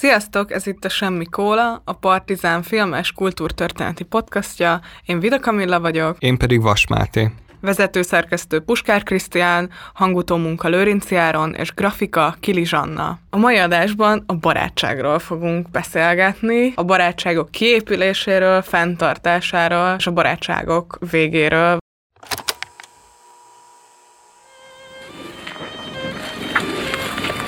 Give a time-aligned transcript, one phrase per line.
[0.00, 4.80] Sziasztok, ez itt a Semmi Kóla, a Partizán filmes kultúrtörténeti podcastja.
[5.06, 6.16] Én Vida Kamilla vagyok.
[6.18, 7.30] Én pedig Vas Máté.
[7.60, 13.18] Vezetőszerkesztő Puskár Krisztián, hangutó munka Lőrinci Áron és grafika Kili Zsanna.
[13.30, 21.78] A mai adásban a barátságról fogunk beszélgetni, a barátságok kiépüléséről, fenntartásáról és a barátságok végéről.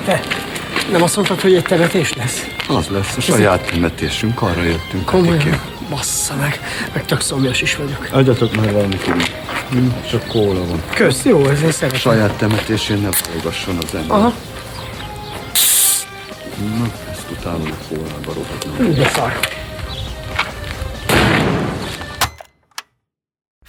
[0.05, 0.42] Te,
[0.91, 2.45] nem azt mondtad, hogy egy temetés lesz?
[2.67, 5.05] Az lesz a saját temetésünk, arra jöttünk.
[5.05, 5.61] Komolyan?
[5.89, 6.59] Bassza meg,
[6.93, 8.07] meg tök szomjas is vagyok.
[8.11, 9.23] Adjatok már valamit inni.
[9.71, 10.81] Hm, Csak kóla van.
[10.93, 11.99] Kösz, jó, ezért szeretem.
[11.99, 14.17] Saját temetésén ne hallgasson az ember.
[14.17, 14.33] Aha,
[16.77, 18.87] Na, ezt utálom a kólába rohadnom.
[18.89, 19.39] úgy de szar.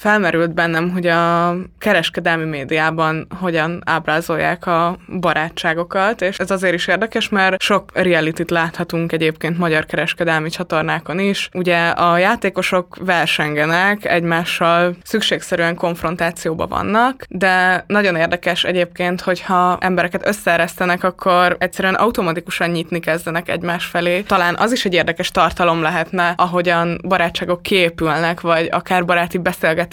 [0.04, 7.28] Felmerült bennem, hogy a kereskedelmi médiában hogyan ábrázolják a barátságokat, és ez azért is érdekes,
[7.28, 11.48] mert sok reality láthatunk egyébként magyar kereskedelmi csatornákon is.
[11.52, 21.05] Ugye a játékosok versengenek, egymással szükségszerűen konfrontációba vannak, de nagyon érdekes egyébként, hogyha embereket összeeresztenek,
[21.05, 24.20] akkor egyszerűen automatikusan nyitni kezdenek egymás felé.
[24.20, 29.39] Talán az is egy érdekes tartalom lehetne, ahogyan barátságok kiépülnek, vagy akár baráti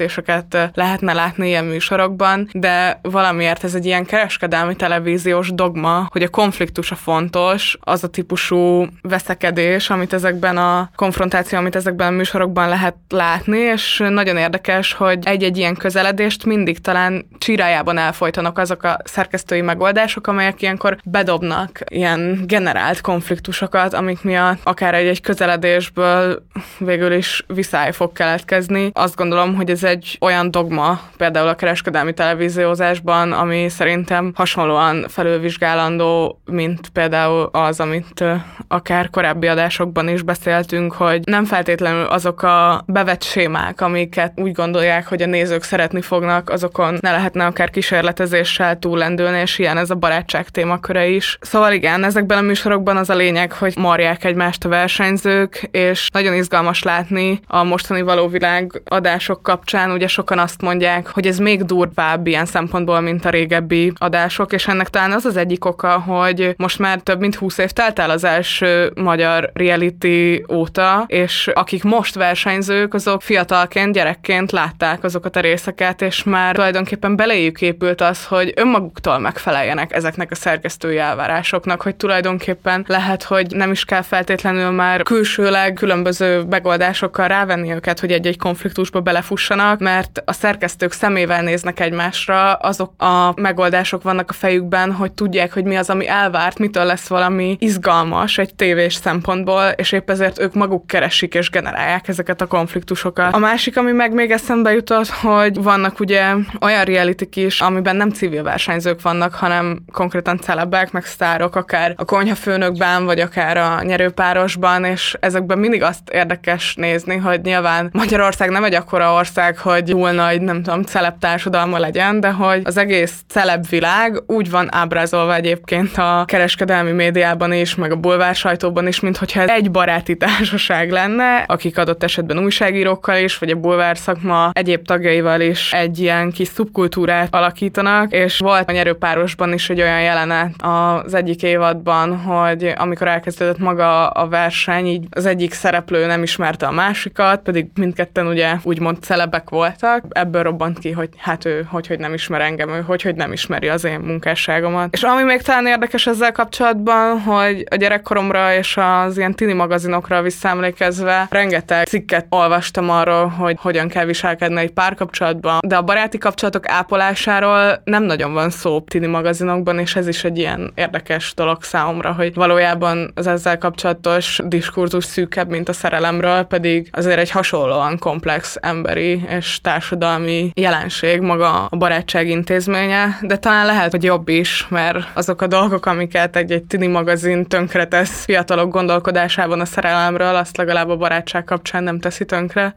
[0.01, 6.29] beszélgetéseket lehetne látni ilyen műsorokban, de valamiért ez egy ilyen kereskedelmi televíziós dogma, hogy a
[6.29, 12.69] konfliktus a fontos, az a típusú veszekedés, amit ezekben a konfrontáció, amit ezekben a műsorokban
[12.69, 18.97] lehet látni, és nagyon érdekes, hogy egy-egy ilyen közeledést mindig talán csirájában elfolytanak azok a
[19.03, 26.45] szerkesztői megoldások, amelyek ilyenkor bedobnak ilyen generált konfliktusokat, amik miatt akár egy-egy közeledésből
[26.77, 28.91] végül is viszály fog keletkezni.
[28.93, 36.41] Azt gondolom, hogy ez egy olyan dogma, például a kereskedelmi televíziózásban, ami szerintem hasonlóan felülvizsgálandó,
[36.45, 38.23] mint például az, amit
[38.67, 45.07] akár korábbi adásokban is beszéltünk, hogy nem feltétlenül azok a bevett sémák, amiket úgy gondolják,
[45.07, 49.95] hogy a nézők szeretni fognak, azokon ne lehetne akár kísérletezéssel túllendülni, és ilyen ez a
[49.95, 51.37] barátság témaköre is.
[51.41, 56.33] Szóval igen, ezekben a műsorokban az a lényeg, hogy marják egymást a versenyzők, és nagyon
[56.33, 61.63] izgalmas látni a mostani való világ adások kapcsán, ugye sokan azt mondják, hogy ez még
[61.63, 66.53] durvább ilyen szempontból, mint a régebbi adások, és ennek talán az az egyik oka, hogy
[66.57, 71.83] most már több mint 20 év telt el az első magyar reality óta, és akik
[71.83, 78.25] most versenyzők, azok fiatalként, gyerekként látták azokat a részeket, és már tulajdonképpen beléjük épült az,
[78.25, 84.69] hogy önmaguktól megfeleljenek ezeknek a szerkesztői elvárásoknak, hogy tulajdonképpen lehet, hogy nem is kell feltétlenül
[84.69, 91.79] már külsőleg különböző megoldásokkal rávenni őket, hogy egy-egy konfliktusba belefussanak, mert a szerkesztők szemével néznek
[91.79, 96.85] egymásra, azok a megoldások vannak a fejükben, hogy tudják, hogy mi az, ami elvárt, mitől
[96.85, 102.41] lesz valami izgalmas egy tévés szempontból, és épp ezért ők maguk keresik és generálják ezeket
[102.41, 103.33] a konfliktusokat.
[103.33, 108.09] A másik, ami meg még eszembe jutott, hogy vannak ugye olyan reality is, amiben nem
[108.09, 114.83] civil versenyzők vannak, hanem konkrétan celebek, meg sztárok, akár a konyhafőnökben, vagy akár a nyerőpárosban,
[114.83, 120.11] és ezekben mindig azt érdekes nézni, hogy nyilván Magyarország nem egy akkora ország, hogy túl
[120.11, 125.35] nagy, nem tudom, celeb társadalma legyen, de hogy az egész celeb világ úgy van ábrázolva
[125.35, 130.17] egyébként a kereskedelmi médiában is, meg a bulvár sajtóban is, mint hogyha ez egy baráti
[130.25, 135.99] társaság lenne, akik adott esetben újságírókkal is, vagy a bulvár szakma egyéb tagjaival is egy
[135.99, 142.17] ilyen kis szubkultúrát alakítanak, és volt a nyerőpárosban is egy olyan jelenet az egyik évadban,
[142.17, 147.67] hogy amikor elkezdődött maga a verseny, így az egyik szereplő nem ismerte a másikat, pedig
[147.75, 152.41] mindketten ugye úgymond celebek voltak, ebből robbant ki, hogy hát ő hogy, hogy nem ismer
[152.41, 154.93] engem, ő hogy, hogy nem ismeri az én munkásságomat.
[154.93, 160.21] És ami még talán érdekes ezzel kapcsolatban, hogy a gyerekkoromra és az ilyen tini magazinokra
[160.21, 166.69] visszaemlékezve rengeteg cikket olvastam arról, hogy hogyan kell viselkedni egy párkapcsolatban, de a baráti kapcsolatok
[166.69, 172.13] ápolásáról nem nagyon van szó tini magazinokban, és ez is egy ilyen érdekes dolog számomra,
[172.13, 178.57] hogy valójában az ezzel kapcsolatos diskurzus szűkebb, mint a szerelemről, pedig azért egy hasonlóan komplex
[178.61, 185.07] emberi és társadalmi jelenség maga a barátság intézménye, de talán lehet, hogy jobb is, mert
[185.13, 190.97] azok a dolgok, amiket egy-egy tini magazin tönkretesz fiatalok gondolkodásában a szerelemről, azt legalább a
[190.97, 192.75] barátság kapcsán nem teszi tönkre.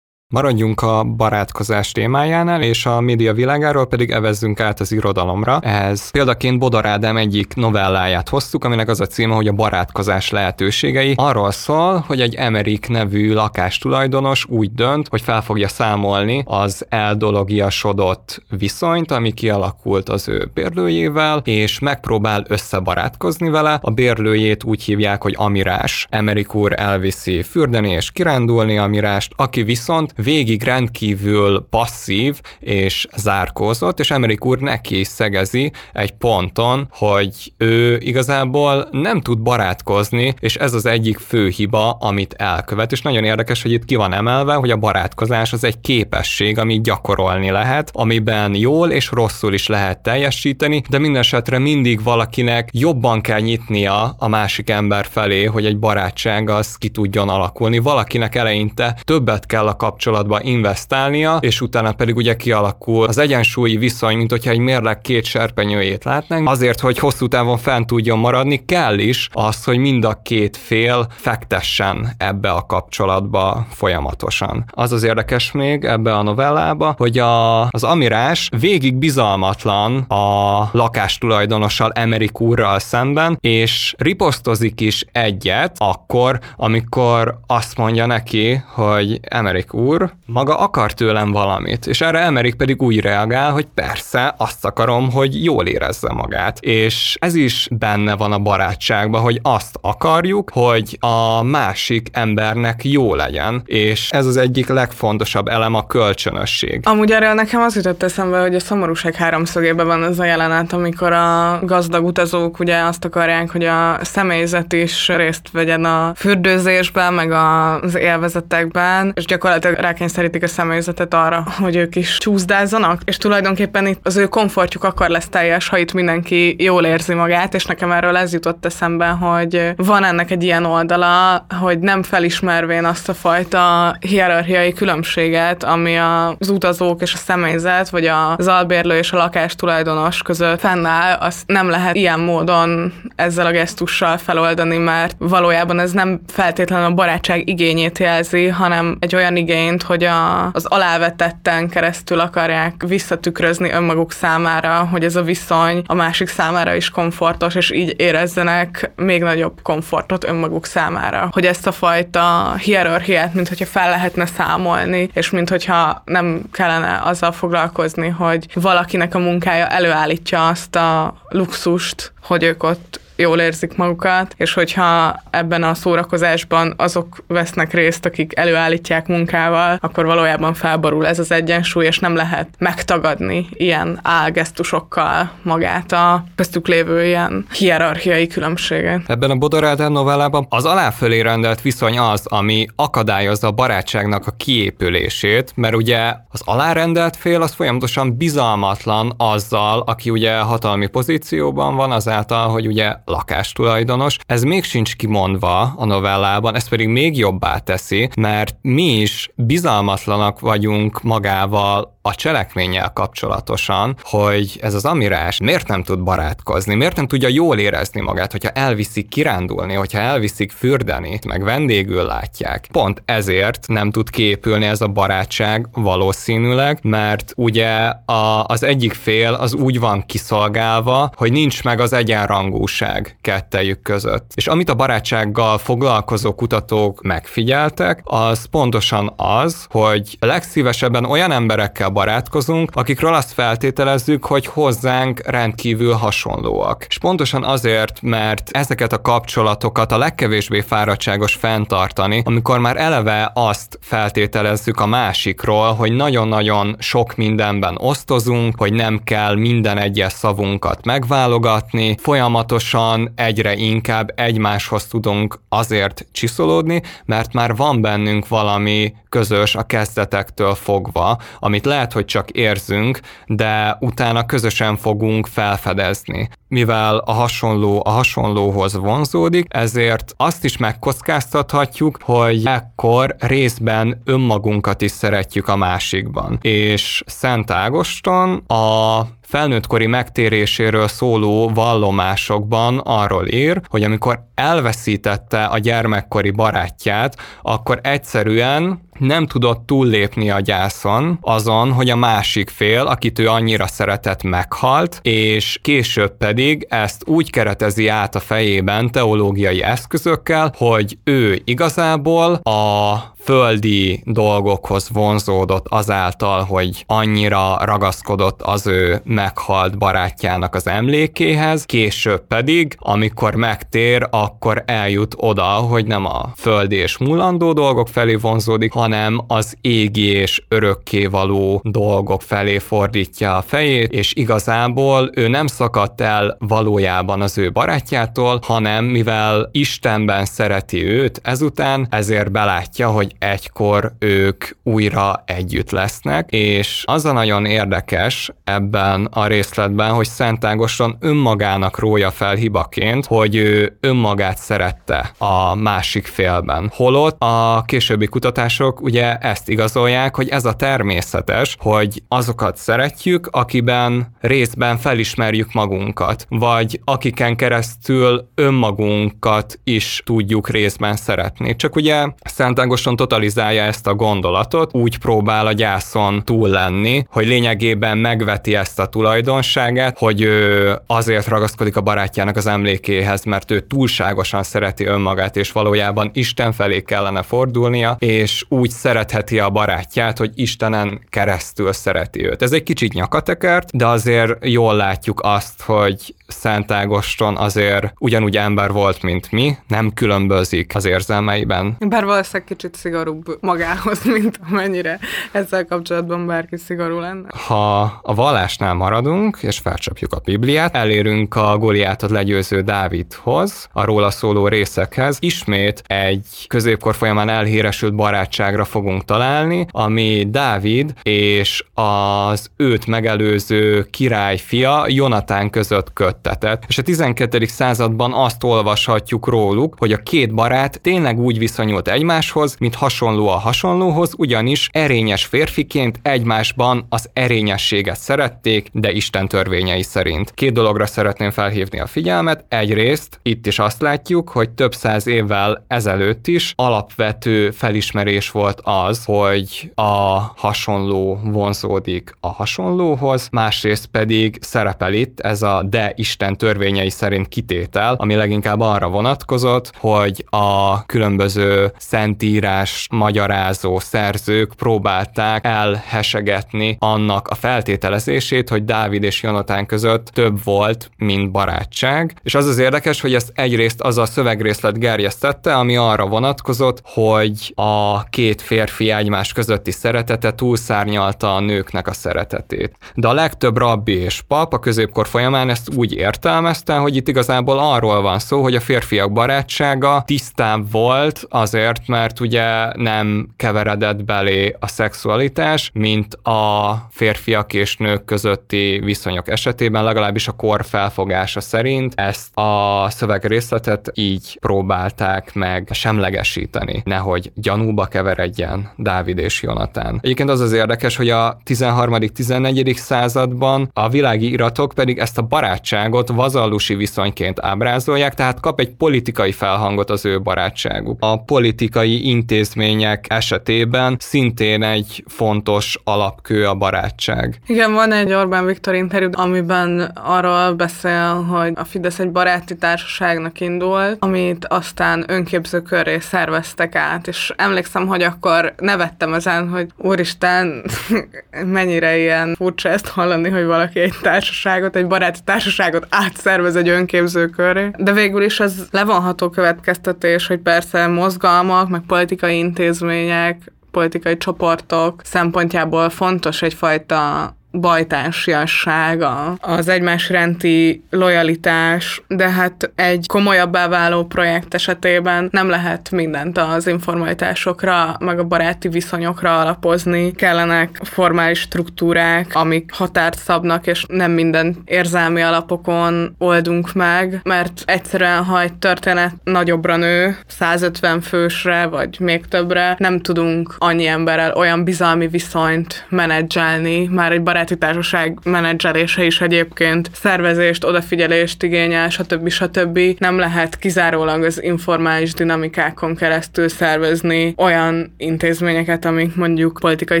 [0.34, 5.60] Maradjunk a barátkozás témájánál, és a média világáról pedig evezzünk át az irodalomra.
[5.60, 11.14] Ez példaként Bodor Ádám egyik novelláját hoztuk, aminek az a címe, hogy a barátkozás lehetőségei.
[11.16, 18.42] Arról szól, hogy egy Emerik nevű lakástulajdonos úgy dönt, hogy fel fogja számolni az eldologiasodott
[18.50, 23.78] viszonyt, ami kialakult az ő bérlőjével, és megpróbál összebarátkozni vele.
[23.82, 26.06] A bérlőjét úgy hívják, hogy Amirás.
[26.10, 34.10] Emerik úr elviszi fürdeni és kirándulni Amirást, aki viszont végig rendkívül passzív és zárkózott, és
[34.10, 40.86] Emerik úr neki szegezi egy ponton, hogy ő igazából nem tud barátkozni, és ez az
[40.86, 42.92] egyik fő hiba, amit elkövet.
[42.92, 46.82] És nagyon érdekes, hogy itt ki van emelve, hogy a barátkozás az egy képesség, amit
[46.82, 53.20] gyakorolni lehet, amiben jól és rosszul is lehet teljesíteni, de minden esetre mindig valakinek jobban
[53.20, 57.78] kell nyitnia a másik ember felé, hogy egy barátság az ki tudjon alakulni.
[57.78, 63.76] Valakinek eleinte többet kell a kapcsolatban kapcsolatba investálnia, és utána pedig ugye kialakul az egyensúlyi
[63.76, 66.48] viszony, mint hogyha egy mérleg két serpenyőjét látnánk.
[66.48, 71.06] Azért, hogy hosszú távon fent tudjon maradni, kell is az, hogy mind a két fél
[71.10, 74.64] fektessen ebbe a kapcsolatba folyamatosan.
[74.70, 81.92] Az az érdekes még ebbe a novellába, hogy a, az amirás végig bizalmatlan a lakástulajdonossal
[81.92, 89.97] Emerik úrral szemben, és riposztozik is egyet akkor, amikor azt mondja neki, hogy Emerik úr,
[90.02, 95.10] úr maga akar tőlem valamit, és erre Emerik pedig úgy reagál, hogy persze, azt akarom,
[95.10, 96.58] hogy jól érezze magát.
[96.60, 103.14] És ez is benne van a barátságban, hogy azt akarjuk, hogy a másik embernek jó
[103.14, 106.80] legyen, és ez az egyik legfontosabb elem a kölcsönösség.
[106.84, 111.12] Amúgy erről nekem az jutott eszembe, hogy a szomorúság háromszögében van ez a jelenet, amikor
[111.12, 117.32] a gazdag utazók ugye azt akarják, hogy a személyzet is részt vegyen a fürdőzésben, meg
[117.32, 124.00] az élvezetekben, és gyakorlatilag rákényszerítik a személyzetet arra, hogy ők is csúszdázzanak, és tulajdonképpen itt
[124.02, 128.16] az ő komfortjuk akkor lesz teljes, ha itt mindenki jól érzi magát, és nekem erről
[128.16, 133.96] ez jutott eszembe, hogy van ennek egy ilyen oldala, hogy nem felismervén azt a fajta
[134.00, 138.06] hierarchiai különbséget, ami az utazók és a személyzet, vagy
[138.36, 143.50] az albérlő és a lakás tulajdonos között fennáll, azt nem lehet ilyen módon ezzel a
[143.50, 149.77] gesztussal feloldani, mert valójában ez nem feltétlenül a barátság igényét jelzi, hanem egy olyan igény,
[149.78, 155.94] mint hogy a, az alávetetten keresztül akarják visszatükrözni önmaguk számára, hogy ez a viszony a
[155.94, 161.28] másik számára is komfortos, és így érezzenek még nagyobb komfortot önmaguk számára.
[161.32, 167.00] Hogy ezt a fajta hierarchiát, mint hogyha fel lehetne számolni, és mint hogyha nem kellene
[167.04, 173.76] azzal foglalkozni, hogy valakinek a munkája előállítja azt a luxust, hogy ők ott jól érzik
[173.76, 181.06] magukat, és hogyha ebben a szórakozásban azok vesznek részt, akik előállítják munkával, akkor valójában felborul
[181.06, 188.26] ez az egyensúly, és nem lehet megtagadni ilyen álgesztusokkal magát a köztük lévő ilyen hierarchiai
[188.26, 189.00] különbséget.
[189.06, 195.52] Ebben a Bodorádán novellában az aláfölé rendelt viszony az, ami akadályozza a barátságnak a kiépülését,
[195.54, 202.48] mert ugye az alárendelt fél az folyamatosan bizalmatlan azzal, aki ugye hatalmi pozícióban van, azáltal,
[202.48, 204.16] hogy ugye lakástulajdonos.
[204.26, 210.40] Ez még sincs kimondva a novellában, ez pedig még jobbá teszi, mert mi is bizalmatlanak
[210.40, 217.06] vagyunk magával a cselekménnyel kapcsolatosan, hogy ez az amirás miért nem tud barátkozni, miért nem
[217.06, 222.68] tudja jól érezni magát, hogyha elviszik kirándulni, hogyha elviszik fürdeni, meg vendégül látják.
[222.72, 227.68] Pont ezért nem tud képülni ez a barátság valószínűleg, mert ugye
[228.04, 234.30] a, az egyik fél az úgy van kiszolgálva, hogy nincs meg az egyenrangúság kettejük között.
[234.34, 242.70] És amit a barátsággal foglalkozó kutatók megfigyeltek, az pontosan az, hogy legszívesebben olyan emberekkel barátkozunk,
[242.74, 246.84] akikről azt feltételezzük, hogy hozzánk rendkívül hasonlóak.
[246.88, 253.78] És pontosan azért, mert ezeket a kapcsolatokat a legkevésbé fáradtságos fenntartani, amikor már eleve azt
[253.82, 261.96] feltételezzük a másikról, hogy nagyon-nagyon sok mindenben osztozunk, hogy nem kell minden egyes szavunkat megválogatni,
[262.00, 270.54] folyamatosan egyre inkább egymáshoz tudunk azért csiszolódni, mert már van bennünk valami közös a kezdetektől
[270.54, 276.28] fogva, amit lehet, hogy csak érzünk, de utána közösen fogunk felfedezni.
[276.48, 284.90] Mivel a hasonló a hasonlóhoz vonzódik, ezért azt is megkockáztathatjuk, hogy ekkor részben önmagunkat is
[284.90, 286.38] szeretjük a másikban.
[286.42, 296.30] És Szent Ágoston a felnőttkori megtéréséről szóló vallomásokban arról ír, hogy amikor elveszítette a gyermekkori
[296.30, 303.28] barátját, akkor egyszerűen nem tudott túllépni a gyászon azon, hogy a másik fél, akit ő
[303.28, 310.98] annyira szeretett, meghalt, és később pedig ezt úgy keretezi át a fejében teológiai eszközökkel, hogy
[311.04, 312.96] ő igazából a
[313.28, 322.76] földi dolgokhoz vonzódott azáltal, hogy annyira ragaszkodott az ő meghalt barátjának az emlékéhez, később pedig,
[322.78, 329.24] amikor megtér, akkor eljut oda, hogy nem a földi és múlandó dolgok felé vonzódik, hanem
[329.26, 336.36] az égi és örökkévaló dolgok felé fordítja a fejét, és igazából ő nem szakadt el
[336.38, 344.44] valójában az ő barátjától, hanem mivel Istenben szereti őt ezután, ezért belátja, hogy egykor ők
[344.62, 351.78] újra együtt lesznek, és az a nagyon érdekes ebben a részletben, hogy Szent Ágoston önmagának
[351.78, 356.70] rója fel hibaként, hogy ő önmagát szerette a másik félben.
[356.74, 364.16] Holott a későbbi kutatások ugye ezt igazolják, hogy ez a természetes, hogy azokat szeretjük, akiben
[364.20, 371.56] részben felismerjük magunkat, vagy akiken keresztül önmagunkat is tudjuk részben szeretni.
[371.56, 377.26] Csak ugye Szent Ágoston totalizálja ezt a gondolatot, úgy próbál a gyászon túl lenni, hogy
[377.26, 383.60] lényegében megveti ezt a tulajdonságát, hogy ő azért ragaszkodik a barátjának az emlékéhez, mert ő
[383.60, 390.30] túlságosan szereti önmagát, és valójában Isten felé kellene fordulnia, és úgy szeretheti a barátját, hogy
[390.34, 392.42] Istenen keresztül szereti őt.
[392.42, 398.72] Ez egy kicsit nyakatekert, de azért jól látjuk azt, hogy Szent Ágoston azért ugyanúgy ember
[398.72, 401.76] volt, mint mi, nem különbözik az érzelmeiben.
[401.78, 404.98] Bár valószínűleg kicsit szigorúbb magához, mint amennyire
[405.32, 407.28] ezzel kapcsolatban bárki szigorú lenne.
[407.46, 414.10] Ha a vallásnál maradunk, és felcsapjuk a Bibliát, elérünk a Goliátot legyőző Dávidhoz, a róla
[414.10, 415.16] szóló részekhez.
[415.20, 424.36] Ismét egy középkor folyamán elhíresült barátságra fogunk találni, ami Dávid és az őt megelőző király
[424.36, 426.64] fia Jonatán között köttetett.
[426.68, 427.44] És a 12.
[427.44, 433.38] században azt olvashatjuk róluk, hogy a két barát tényleg úgy viszonyult egymáshoz, mint hasonló a
[433.38, 440.32] hasonlóhoz, ugyanis erényes férfiként egymásban az erényességet szerették, de Isten törvényei szerint.
[440.34, 442.44] Két dologra szeretném felhívni a figyelmet.
[442.48, 449.04] Egyrészt itt is azt látjuk, hogy több száz évvel ezelőtt is alapvető felismerés volt az,
[449.04, 456.90] hogy a hasonló vonzódik a hasonlóhoz, másrészt pedig szerepel itt ez a de Isten törvényei
[456.90, 467.28] szerint kitétel, ami leginkább arra vonatkozott, hogy a különböző szentírás magyarázó szerzők próbálták elhesegetni annak
[467.28, 472.14] a feltételezését, hogy Dávid és Jonatán között több volt, mint barátság.
[472.22, 477.52] És az az érdekes, hogy ezt egyrészt az a szövegrészlet gerjesztette, ami arra vonatkozott, hogy
[477.54, 482.76] a két férfi egymás közötti szeretete túlszárnyalta a nőknek a szeretetét.
[482.94, 487.58] De a legtöbb rabbi és pap a középkor folyamán ezt úgy értelmezte, hogy itt igazából
[487.58, 494.56] arról van szó, hogy a férfiak barátsága tisztább volt azért, mert ugye nem keveredett belé
[494.60, 501.92] a szexualitás, mint a férfiak és nők közötti viszonyok esetében, legalábbis a kor felfogása szerint
[501.96, 509.98] ezt a szövegrészletet így próbálták meg semlegesíteni, nehogy gyanúba keveredjen Dávid és Jonatán.
[510.02, 512.76] Egyébként az az érdekes, hogy a 13.-14.
[512.76, 519.32] században a világi iratok pedig ezt a barátságot vazallusi viszonyként ábrázolják, tehát kap egy politikai
[519.32, 520.96] felhangot az ő barátságuk.
[521.00, 522.06] A politikai
[522.48, 527.38] intézmények esetében szintén egy fontos alapkő a barátság.
[527.46, 533.40] Igen, van egy Orbán Viktor interjú, amiben arról beszél, hogy a Fidesz egy baráti társaságnak
[533.40, 540.64] indult, amit aztán önképzőkörré szerveztek át, és emlékszem, hogy akkor nevettem ezen, hogy úristen,
[541.44, 547.70] mennyire ilyen furcsa ezt hallani, hogy valaki egy társaságot, egy baráti társaságot átszervez egy önképzőkörré.
[547.76, 555.90] De végül is az levonható következtetés, hogy persze mozgalmak, meg politikai intézmények, politikai csoportok szempontjából
[555.90, 559.04] fontos egyfajta bajtársiasság,
[559.40, 566.66] az egymás renti lojalitás, de hát egy komolyabbá váló projekt esetében nem lehet mindent az
[566.66, 570.12] informalitásokra, meg a baráti viszonyokra alapozni.
[570.12, 578.24] Kellenek formális struktúrák, amik határt szabnak, és nem minden érzelmi alapokon oldunk meg, mert egyszerűen,
[578.24, 584.64] ha egy történet nagyobbra nő, 150 fősre, vagy még többre, nem tudunk annyi emberrel olyan
[584.64, 592.28] bizalmi viszonyt menedzselni, már egy barát baráti társaság menedzselése is egyébként szervezést, odafigyelést igényel, stb.
[592.28, 592.78] stb.
[592.98, 600.00] Nem lehet kizárólag az informális dinamikákon keresztül szervezni olyan intézményeket, amik mondjuk politikai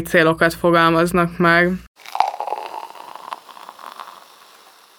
[0.00, 1.72] célokat fogalmaznak meg.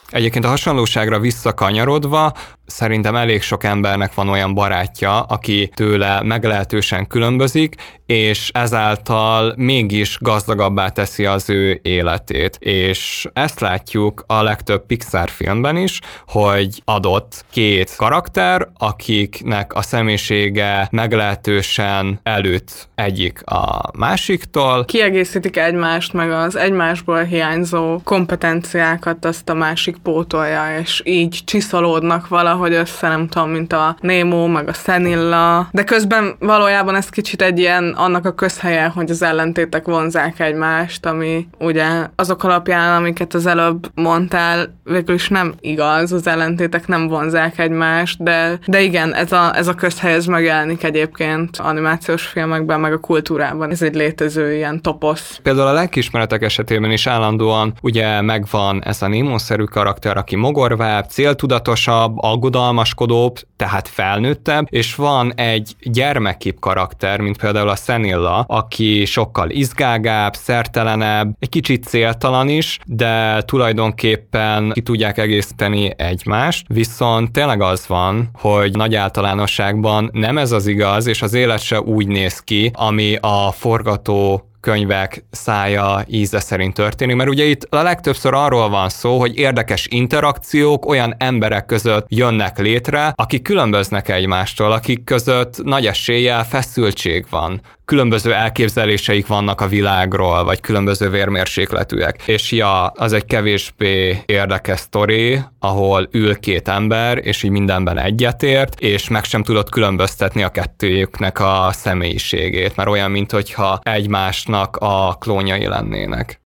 [0.09, 2.33] Egyébként a hasonlóságra visszakanyarodva,
[2.69, 10.89] szerintem elég sok embernek van olyan barátja, aki tőle meglehetősen különbözik, és ezáltal mégis gazdagabbá
[10.89, 12.55] teszi az ő életét.
[12.59, 20.87] És ezt látjuk a legtöbb Pixar filmben is, hogy adott két karakter, akiknek a személyisége
[20.91, 24.85] meglehetősen előtt egyik a másiktól.
[24.85, 32.58] Kiegészítik egymást, meg az egymásból hiányzó kompetenciákat azt a másik pótolja, és így csiszolódnak valahogy
[32.67, 37.59] össze, nem tudom, mint a Nemo, meg a Szenilla, de közben valójában ez kicsit egy
[37.59, 41.85] ilyen annak a közhelye, hogy az ellentétek vonzák egymást, ami ugye
[42.15, 48.23] azok alapján, amiket az előbb mondtál, végül is nem igaz, az ellentétek nem vonzák egymást,
[48.23, 52.97] de, de igen, ez a, ez a közhely ez megjelenik egyébként animációs filmekben, meg a
[52.97, 53.69] kultúrában.
[53.69, 55.39] Ez egy létező ilyen toposz.
[55.43, 62.17] Például a lelkismeretek esetében is állandóan ugye megvan ez a Nemo-szerű karakter, aki mogorvább, céltudatosabb,
[62.49, 70.33] aggodalmaskodóbb, tehát felnőttebb, és van egy gyermekkép karakter, mint például a Senilla, aki sokkal izgágább,
[70.33, 78.29] szertelenebb, egy kicsit céltalan is, de tulajdonképpen ki tudják egészíteni egymást, viszont tényleg az van,
[78.33, 83.15] hogy nagy általánosságban nem ez az igaz, és az élet se úgy néz ki, ami
[83.21, 89.19] a forgató könyvek szája íze szerint történik, mert ugye itt a legtöbbször arról van szó,
[89.19, 96.45] hogy érdekes interakciók olyan emberek között jönnek létre, akik különböznek egymástól, akik között nagy eséllyel
[96.45, 102.23] feszültség van, különböző elképzeléseik vannak a világról, vagy különböző vérmérsékletűek.
[102.25, 108.79] És ja, az egy kevésbé érdekes sztori, ahol ül két ember, és így mindenben egyetért,
[108.79, 115.67] és meg sem tudott különböztetni a kettőjüknek a személyiségét, mert olyan, mintha egymásnak a klónjai
[115.67, 116.41] lennének.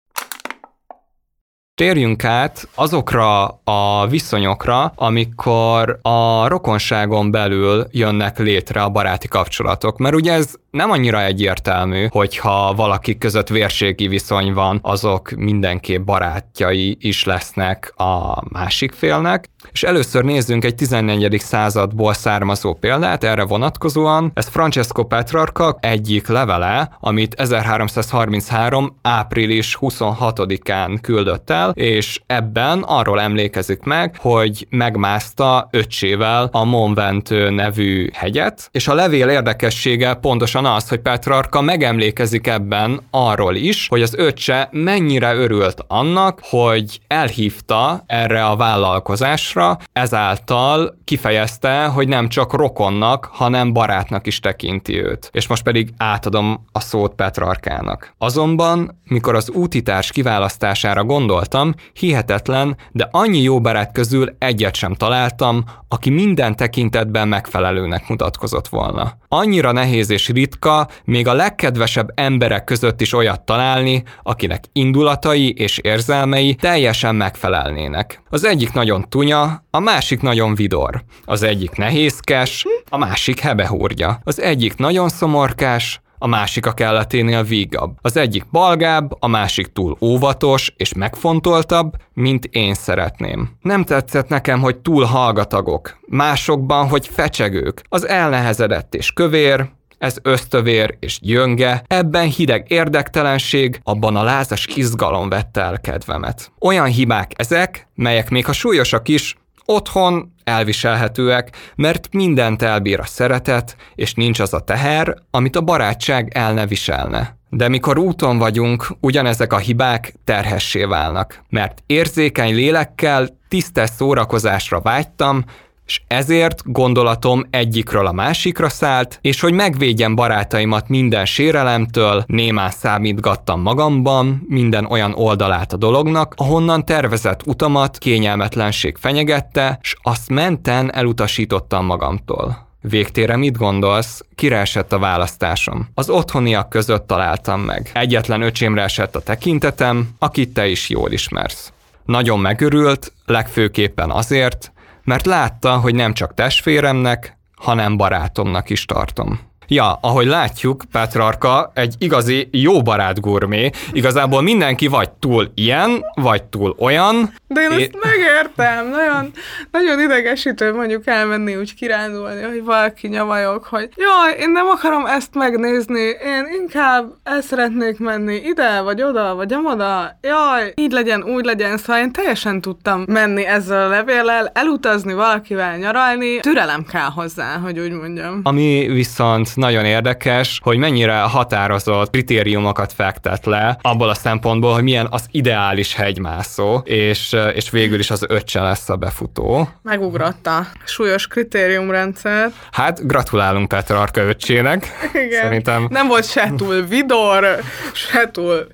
[1.75, 10.15] Térjünk át azokra a viszonyokra, amikor a rokonságon belül jönnek létre a baráti kapcsolatok, mert
[10.15, 17.23] ugye ez nem annyira egyértelmű, hogyha valaki között vérségi viszony van, azok mindenképp barátjai is
[17.23, 19.49] lesznek a másik félnek.
[19.71, 21.39] És először nézzünk egy 14.
[21.39, 24.31] századból származó példát erre vonatkozóan.
[24.33, 28.97] Ez Francesco Petrarca egyik levele, amit 1333.
[29.01, 37.55] április 26-án küldött el, és ebben arról emlékezik meg, hogy megmászta öccsével a Mont Ventoux
[37.55, 44.01] nevű hegyet, és a levél érdekessége pontosan az, hogy Petrarka megemlékezik ebben arról is, hogy
[44.01, 49.52] az öccse mennyire örült annak, hogy elhívta erre a vállalkozásra,
[49.93, 55.29] ezáltal kifejezte, hogy nem csak rokonnak, hanem barátnak is tekinti őt.
[55.31, 58.13] És most pedig átadom a szót Petrarkának.
[58.17, 65.63] Azonban, mikor az útitárs kiválasztására gondoltam, hihetetlen, de annyi jó barát közül egyet sem találtam,
[65.87, 69.17] aki minden tekintetben megfelelőnek mutatkozott volna.
[69.27, 75.77] Annyira nehéz és ritka, még a legkedvesebb emberek között is olyat találni, akinek indulatai és
[75.77, 78.21] érzelmei teljesen megfelelnének.
[78.29, 81.03] Az egyik nagyon tunya, a másik nagyon vidor.
[81.25, 84.19] Az egyik nehézkes, a másik hebehúrja.
[84.23, 87.97] Az egyik nagyon szomorkás, a másik a kelleténél vígabb.
[88.01, 93.49] Az egyik balgább, a másik túl óvatos és megfontoltabb, mint én szeretném.
[93.61, 99.69] Nem tetszett nekem, hogy túl hallgatagok, másokban, hogy fecsegők, az elnehezedett és kövér,
[100.03, 106.51] ez ösztövér és gyönge, ebben hideg érdektelenség, abban a lázas izgalom vette el kedvemet.
[106.59, 109.35] Olyan hibák ezek, melyek még ha súlyosak is,
[109.65, 116.31] Otthon elviselhetőek, mert mindent elbír a szeretet, és nincs az a teher, amit a barátság
[116.33, 117.37] el ne viselne.
[117.49, 125.43] De mikor úton vagyunk, ugyanezek a hibák terhessé válnak, mert érzékeny lélekkel tisztes szórakozásra vágytam,
[125.85, 133.61] és ezért gondolatom egyikről a másikra szállt, és hogy megvédjem barátaimat minden sérelemtől, némán számítgattam
[133.61, 141.85] magamban minden olyan oldalát a dolognak, ahonnan tervezett utamat kényelmetlenség fenyegette, s azt menten elutasítottam
[141.85, 142.71] magamtól.
[142.89, 144.25] Végtére mit gondolsz?
[144.35, 145.87] Kire esett a választásom?
[145.93, 147.89] Az otthoniak között találtam meg.
[147.93, 151.73] Egyetlen öcsémre esett a tekintetem, akit te is jól ismersz.
[152.05, 154.71] Nagyon megörült, legfőképpen azért,
[155.03, 159.39] mert látta, hogy nem csak testvéremnek, hanem barátomnak is tartom.
[159.73, 163.69] Ja, ahogy látjuk, Petrarka egy igazi jó barát gurmé.
[163.91, 167.33] Igazából mindenki vagy túl ilyen, vagy túl olyan.
[167.47, 167.81] De én é...
[167.81, 168.89] ezt megértem.
[168.89, 169.31] Nagyon,
[169.71, 175.33] nagyon idegesítő mondjuk elmenni úgy kirándulni, hogy valaki nyavajok, hogy jaj, én nem akarom ezt
[175.35, 180.17] megnézni, én inkább el szeretnék menni ide, vagy oda, vagy amoda.
[180.21, 181.77] Jaj, így legyen, úgy legyen.
[181.77, 186.39] Szóval én teljesen tudtam menni ezzel a levéllel, elutazni valakivel nyaralni.
[186.39, 188.39] Türelem kell hozzá, hogy úgy mondjam.
[188.43, 195.07] Ami viszont nagyon érdekes, hogy mennyire határozott kritériumokat fektet le abból a szempontból, hogy milyen
[195.09, 199.69] az ideális hegymászó, és, és végül is az öccse lesz a befutó.
[199.81, 200.67] Megugrotta.
[200.85, 202.51] Súlyos kritériumrendszer.
[202.71, 205.09] Hát gratulálunk Petrarka öccsének.
[205.13, 205.41] Igen.
[205.41, 205.87] Szerintem...
[205.89, 207.59] Nem volt se túl vidor,
[207.93, 208.67] se túl...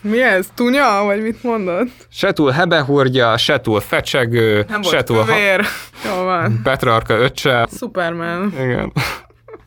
[0.00, 0.46] Mi ez?
[0.54, 1.02] Tunya?
[1.04, 1.88] Vagy mit mondod?
[2.10, 5.24] Se túl hebehurgya, se túl fecsegő, Nem se volt túl...
[5.24, 5.64] kövér.
[6.04, 6.60] Jó van.
[6.62, 7.68] Petrarka öccse.
[7.76, 8.52] Superman.
[8.60, 8.92] Igen.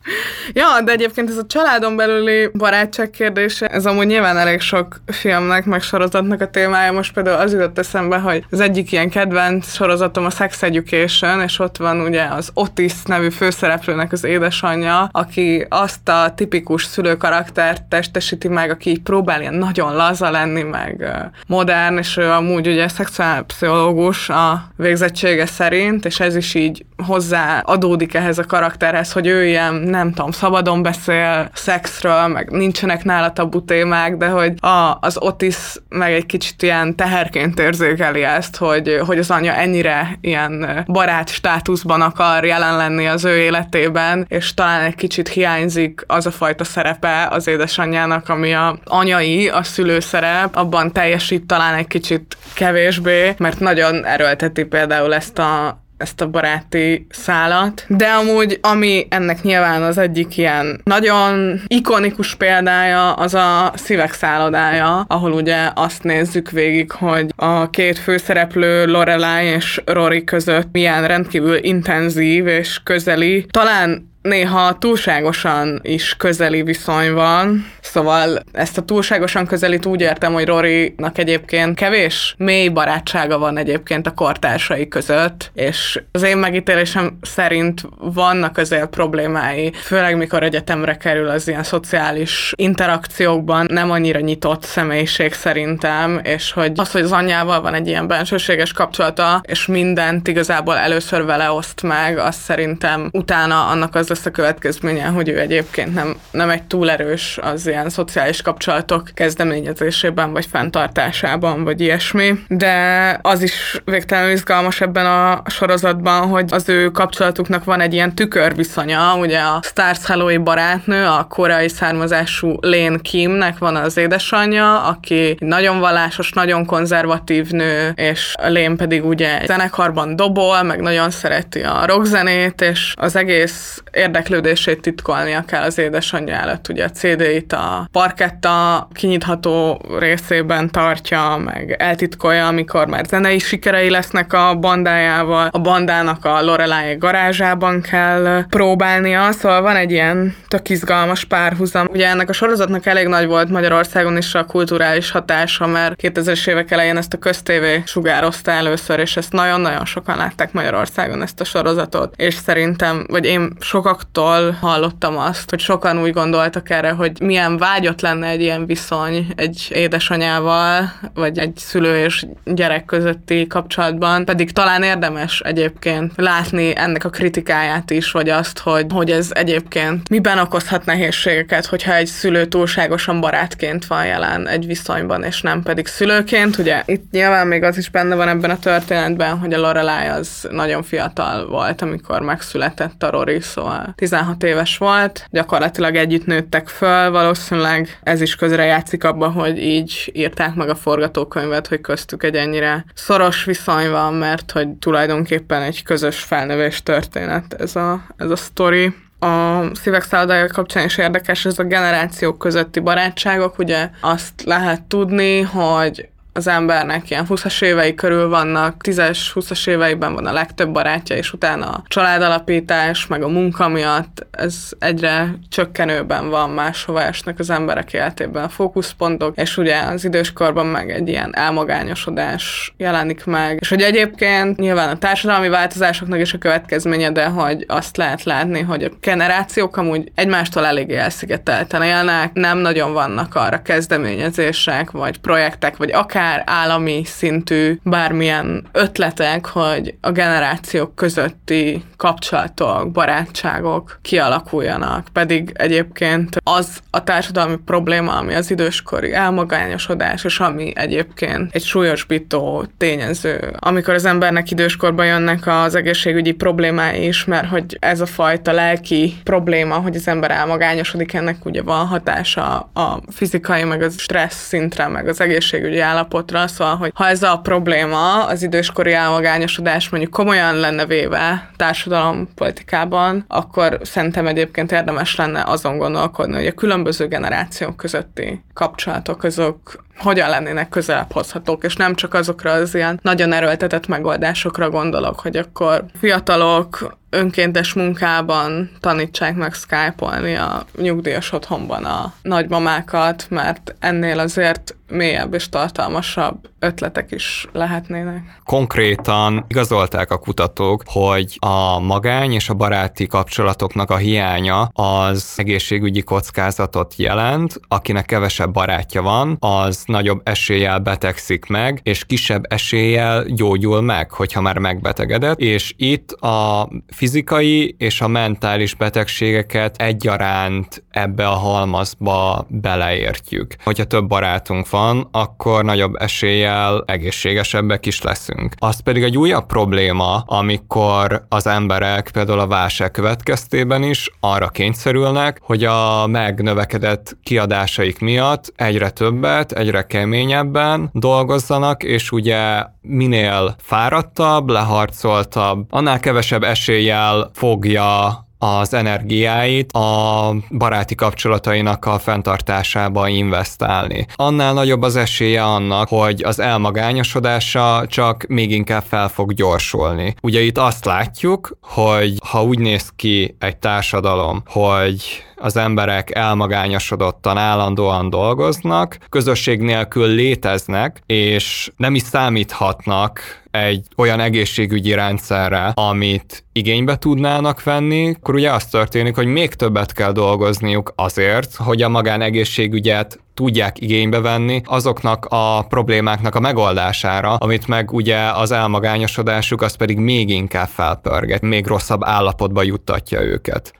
[0.52, 5.64] Ja, de egyébként ez a családon belüli barátság kérdése, ez amúgy nyilván elég sok filmnek,
[5.64, 6.92] meg sorozatnak a témája.
[6.92, 11.58] Most például az jutott eszembe, hogy az egyik ilyen kedvenc sorozatom a Sex Education, és
[11.58, 18.48] ott van ugye az Otis nevű főszereplőnek az édesanyja, aki azt a tipikus szülőkaraktert testesíti
[18.48, 21.04] meg, aki így próbál ilyen nagyon laza lenni, meg
[21.46, 28.14] modern, és ő amúgy ugye szexuálpszichológus a végzettsége szerint, és ez is így hozzá adódik
[28.14, 33.64] ehhez a karakterhez, hogy ő ilyen, nem tudom, szabadon beszél szexről, meg nincsenek nála tabu
[33.64, 35.56] témák, de hogy a, az Otis
[35.88, 42.00] meg egy kicsit ilyen teherként érzékeli ezt, hogy, hogy az anya ennyire ilyen barát státuszban
[42.00, 47.26] akar jelen lenni az ő életében, és talán egy kicsit hiányzik az a fajta szerepe
[47.30, 54.04] az édesanyjának, ami a anyai, a szülőszerep, abban teljesít talán egy kicsit kevésbé, mert nagyon
[54.04, 57.84] erőlteti például ezt a ezt a baráti szálat.
[57.88, 65.04] De amúgy, ami ennek nyilván az egyik ilyen nagyon ikonikus példája, az a szívek szállodája,
[65.08, 71.56] ahol ugye azt nézzük végig, hogy a két főszereplő Lorelai és Rory között milyen rendkívül
[71.64, 79.86] intenzív és közeli, talán néha túlságosan is közeli viszony van, szóval ezt a túlságosan közelít
[79.86, 86.22] úgy értem, hogy Rory-nak egyébként kevés mély barátsága van egyébként a kortársai között, és az
[86.22, 93.90] én megítélésem szerint vannak azért problémái, főleg mikor egyetemre kerül az ilyen szociális interakciókban nem
[93.90, 99.40] annyira nyitott személyiség szerintem, és hogy az, hogy az anyjával van egy ilyen bensőséges kapcsolata,
[99.48, 105.06] és mindent igazából először vele oszt meg, az szerintem utána annak az lesz a következménye,
[105.06, 111.64] hogy ő egyébként nem, nem egy túl erős az ilyen szociális kapcsolatok kezdeményezésében, vagy fenntartásában,
[111.64, 112.34] vagy ilyesmi.
[112.48, 118.14] De az is végtelenül izgalmas ebben a sorozatban, hogy az ő kapcsolatuknak van egy ilyen
[118.14, 125.36] tükörviszonya, ugye a Stars Hello barátnő, a koreai származású Lane Kimnek van az édesanyja, aki
[125.40, 131.86] nagyon vallásos, nagyon konzervatív nő, és Lane pedig ugye zenekarban dobol, meg nagyon szereti a
[131.86, 136.68] rockzenét, és az egész érdeklődését titkolnia kell az édesanyja előtt.
[136.68, 144.32] Ugye a CD-it a parketta kinyitható részében tartja, meg eltitkolja, amikor már zenei sikerei lesznek
[144.32, 145.48] a bandájával.
[145.52, 151.86] A bandának a Lorelai garázsában kell próbálnia, szóval van egy ilyen tök izgalmas párhuzam.
[151.90, 156.70] Ugye ennek a sorozatnak elég nagy volt Magyarországon is a kulturális hatása, mert 2000-es évek
[156.70, 162.14] elején ezt a köztévé sugározta először, és ezt nagyon-nagyon sokan látták Magyarországon ezt a sorozatot,
[162.16, 167.56] és szerintem, vagy én sokak sokaktól hallottam azt, hogy sokan úgy gondoltak erre, hogy milyen
[167.56, 174.52] vágyott lenne egy ilyen viszony egy édesanyával, vagy egy szülő és gyerek közötti kapcsolatban, pedig
[174.52, 180.38] talán érdemes egyébként látni ennek a kritikáját is, vagy azt, hogy, hogy ez egyébként miben
[180.38, 186.58] okozhat nehézségeket, hogyha egy szülő túlságosan barátként van jelen egy viszonyban, és nem pedig szülőként.
[186.58, 190.48] Ugye itt nyilván még az is benne van ebben a történetben, hogy a Lorelai az
[190.50, 197.10] nagyon fiatal volt, amikor megszületett a Rory, szóval 16 éves volt, gyakorlatilag együtt nőttek föl,
[197.10, 202.34] valószínűleg ez is közre játszik abban, hogy így írták meg a forgatókönyvet, hogy köztük egy
[202.34, 208.36] ennyire szoros viszony van, mert hogy tulajdonképpen egy közös felnövés történet ez a, ez a
[208.36, 208.94] sztori.
[209.18, 215.40] A szívek szállodája kapcsán is érdekes, ez a generációk közötti barátságok, ugye azt lehet tudni,
[215.40, 221.16] hogy az embernek ilyen 20-as évei körül vannak, 10-es, 20-as éveiben van a legtöbb barátja,
[221.16, 227.50] és utána a családalapítás, meg a munka miatt ez egyre csökkenőben van, máshova esnek az
[227.50, 233.58] emberek életében a fókuszpontok, és ugye az időskorban meg egy ilyen elmagányosodás jelenik meg.
[233.60, 238.60] És hogy egyébként nyilván a társadalmi változásoknak is a következménye, de hogy azt lehet látni,
[238.60, 245.76] hogy a generációk amúgy egymástól eléggé elszigetelten élnek, nem nagyon vannak arra kezdeményezések, vagy projektek,
[245.76, 255.06] vagy akár állami szintű bármilyen ötletek, hogy a generációk közötti kapcsolatok, barátságok kialakuljanak.
[255.12, 262.66] Pedig egyébként az a társadalmi probléma, ami az időskori elmagányosodás, és ami egyébként egy súlyosbító
[262.76, 263.54] tényező.
[263.58, 269.14] Amikor az embernek időskorban jönnek az egészségügyi problémái is, mert hogy ez a fajta lelki
[269.24, 274.86] probléma, hogy az ember elmagányosodik, ennek ugye van hatása a fizikai, meg az stressz szintre,
[274.86, 275.80] meg az egészségügyi
[276.16, 282.28] állapotra, szóval, hogy ha ez a probléma, az időskori elmagányosodás mondjuk komolyan lenne véve társadalom
[282.34, 289.84] politikában, akkor szerintem egyébként érdemes lenne azon gondolkodni, hogy a különböző generációk közötti kapcsolatok azok
[289.98, 295.36] hogyan lennének közelebb hozhatók, és nem csak azokra az ilyen nagyon erőltetett megoldásokra gondolok, hogy
[295.36, 304.76] akkor fiatalok önkéntes munkában tanítsák meg Skype-olni a nyugdíjas otthonban a nagymamákat, mert ennél azért
[304.88, 308.40] mélyebb és tartalmasabb ötletek is lehetnének.
[308.44, 316.02] Konkrétan igazolták a kutatók, hogy a magány és a baráti kapcsolatoknak a hiánya az egészségügyi
[316.02, 323.80] kockázatot jelent, akinek kevesebb barátja van, az nagyobb eséllyel betegszik meg, és kisebb eséllyel gyógyul
[323.80, 331.34] meg, hogyha már megbetegedett, és itt a fizikai és a mentális betegségeket egyaránt ebbe a
[331.34, 333.54] halmazba beleértjük.
[333.64, 336.45] Hogyha több barátunk van, akkor nagyobb eséllyel
[336.86, 338.54] egészségesebbek is leszünk.
[338.58, 345.38] Az pedig egy újabb probléma, amikor az emberek például a válság következtében is arra kényszerülnek,
[345.42, 355.66] hogy a megnövekedett kiadásaik miatt egyre többet, egyre keményebben dolgozzanak, és ugye minél fáradtabb, leharcoltabb,
[355.70, 364.06] annál kevesebb eséllyel fogja az energiáit a baráti kapcsolatainak a fenntartásába investálni.
[364.14, 370.14] Annál nagyobb az esélye annak, hogy az elmagányosodása csak még inkább fel fog gyorsulni.
[370.22, 377.36] Ugye itt azt látjuk, hogy ha úgy néz ki egy társadalom, hogy az emberek elmagányosodottan
[377.36, 383.20] állandóan dolgoznak, közösség nélkül léteznek, és nem is számíthatnak
[383.50, 389.92] egy olyan egészségügyi rendszerre, amit igénybe tudnának venni, akkor ugye az történik, hogy még többet
[389.92, 397.66] kell dolgozniuk azért, hogy a magánegészségügyet tudják igénybe venni azoknak a problémáknak a megoldására, amit
[397.66, 403.74] meg ugye az elmagányosodásuk, az pedig még inkább felpörget, még rosszabb állapotba juttatja őket.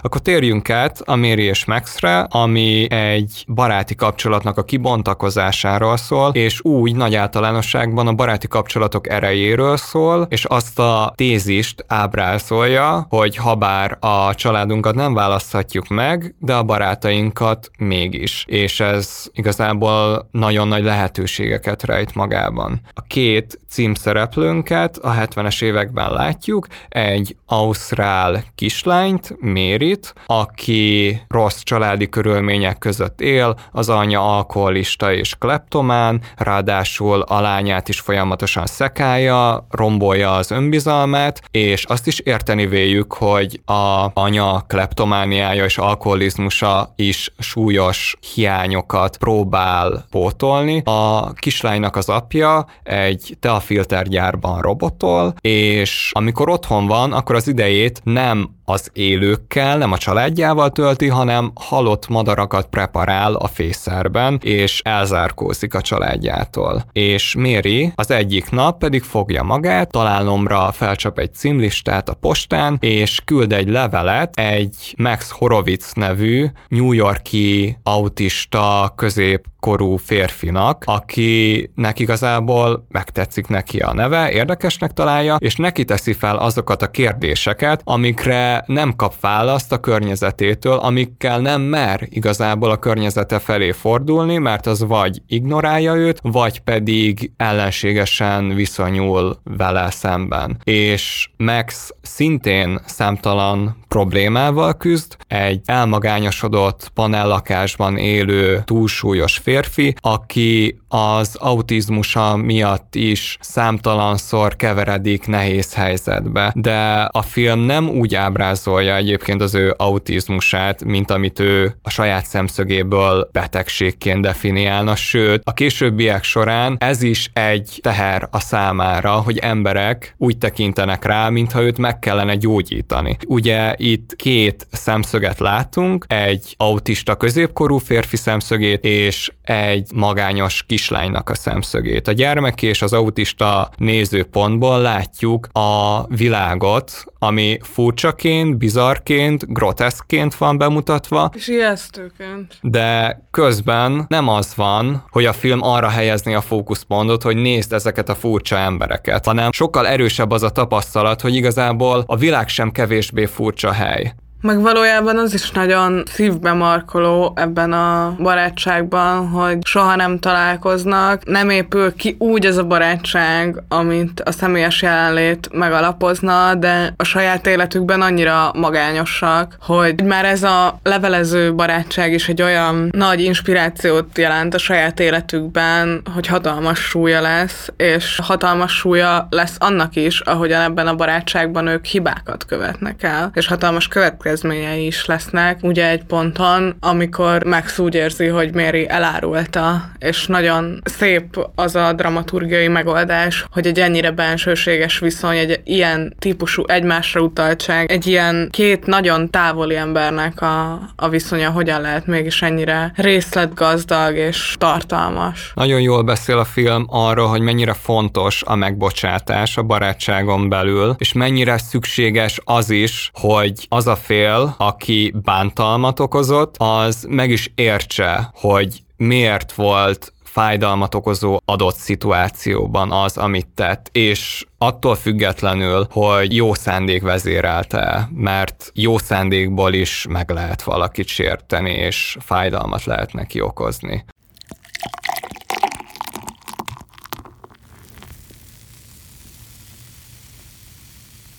[0.00, 6.60] Akkor térjünk át a Méri és Maxre, ami egy baráti kapcsolatnak a kibontakozásáról szól, és
[6.64, 13.96] úgy nagy általánosságban a baráti kapcsolatok erejéről szól, és azt a tézist ábrázolja, hogy habár
[14.00, 18.44] a családunkat nem választhatjuk meg, de a barátainkat mégis.
[18.48, 22.80] És ez igazából nagyon nagy lehetőségeket rejt magában.
[22.94, 29.36] A két címszereplőnket a 70-es években látjuk, egy ausztrál kislányt,
[29.78, 37.88] Mérit, aki rossz családi körülmények között él, az anyja alkoholista és kleptomán, ráadásul a lányát
[37.88, 45.64] is folyamatosan szekálja, rombolja az önbizalmát, és azt is érteni véljük, hogy a anya kleptomániája
[45.64, 50.82] és alkoholizmusa is súlyos hiányokat próbál pótolni.
[50.84, 58.00] A kislánynak az apja egy teaf filtergyárban robotol, és amikor otthon van, akkor az idejét
[58.04, 65.74] nem az élőkkel, nem a családjával tölti, hanem halott madarakat preparál a fészerben, és elzárkózik
[65.74, 66.84] a családjától.
[66.92, 73.20] És Méri az egyik nap pedig fogja magát, találomra felcsap egy címlistát a postán, és
[73.24, 83.46] küld egy levelet egy Max Horowitz nevű New Yorki autista középkorú férfinak, akinek igazából megtetszik
[83.46, 89.20] neki a neve, érdekesnek találja, és neki teszi fel azokat a kérdéseket, amikre nem kap
[89.20, 95.94] választ a környezetétől, amikkel nem mer igazából a környezete felé fordulni, mert az vagy ignorálja
[95.94, 100.58] őt, vagy pedig ellenségesen viszonyul vele szemben.
[100.64, 112.36] És Max szintén számtalan problémával küzd, egy elmagányosodott panellakásban élő túlsúlyos férfi, aki az autizmusa
[112.36, 116.52] miatt is számtalanszor keveredik nehéz helyzetbe.
[116.54, 122.26] De a film nem úgy ábrázolja egyébként az ő autizmusát, mint amit ő a saját
[122.26, 130.14] szemszögéből betegségként definiálna, sőt, a későbbiek során ez is egy teher a számára, hogy emberek
[130.18, 133.16] úgy tekintenek rá, mintha őt meg kellene gyógyítani.
[133.26, 141.34] Ugye itt két szemszöget látunk, egy autista középkorú férfi szemszögét, és egy magányos kislánynak a
[141.34, 142.08] szemszögét.
[142.08, 151.30] A gyermek és az autista nézőpontból látjuk a világot, ami furcsaként, bizarként, groteszként van bemutatva.
[151.34, 152.58] És ijesztőként.
[152.60, 158.08] De közben nem az van, hogy a film arra helyezni a fókuszpontot, hogy nézd ezeket
[158.08, 163.26] a furcsa embereket, hanem sokkal erősebb az a tapasztalat, hogy igazából a világ sem kevésbé
[163.26, 164.12] furcsa Hey.
[164.46, 171.50] Meg valójában az is nagyon szívbe markoló ebben a barátságban, hogy soha nem találkoznak, nem
[171.50, 178.00] épül ki úgy az a barátság, amit a személyes jelenlét megalapozna, de a saját életükben
[178.00, 184.58] annyira magányosak, hogy már ez a levelező barátság is egy olyan nagy inspirációt jelent a
[184.58, 190.94] saját életükben, hogy hatalmas súlya lesz, és hatalmas súlya lesz annak is, ahogyan ebben a
[190.94, 195.58] barátságban ők hibákat követnek el, és hatalmas következmények következményei is lesznek.
[195.62, 201.92] Ugye egy ponton, amikor Max úgy érzi, hogy Mary elárulta, és nagyon szép az a
[201.92, 208.86] dramaturgiai megoldás, hogy egy ennyire bensőséges viszony, egy ilyen típusú egymásra utaltság, egy ilyen két
[208.86, 215.52] nagyon távoli embernek a, a viszonya hogyan lehet mégis ennyire részletgazdag és tartalmas.
[215.54, 221.12] Nagyon jól beszél a film arról, hogy mennyire fontos a megbocsátás a barátságon belül, és
[221.12, 227.52] mennyire szükséges az is, hogy az a fél, fél, aki bántalmat okozott, az meg is
[227.54, 236.34] értse, hogy miért volt fájdalmat okozó adott szituációban az, amit tett, és attól függetlenül, hogy
[236.34, 243.40] jó szándék vezérelte, mert jó szándékból is meg lehet valakit sérteni, és fájdalmat lehet neki
[243.40, 244.04] okozni.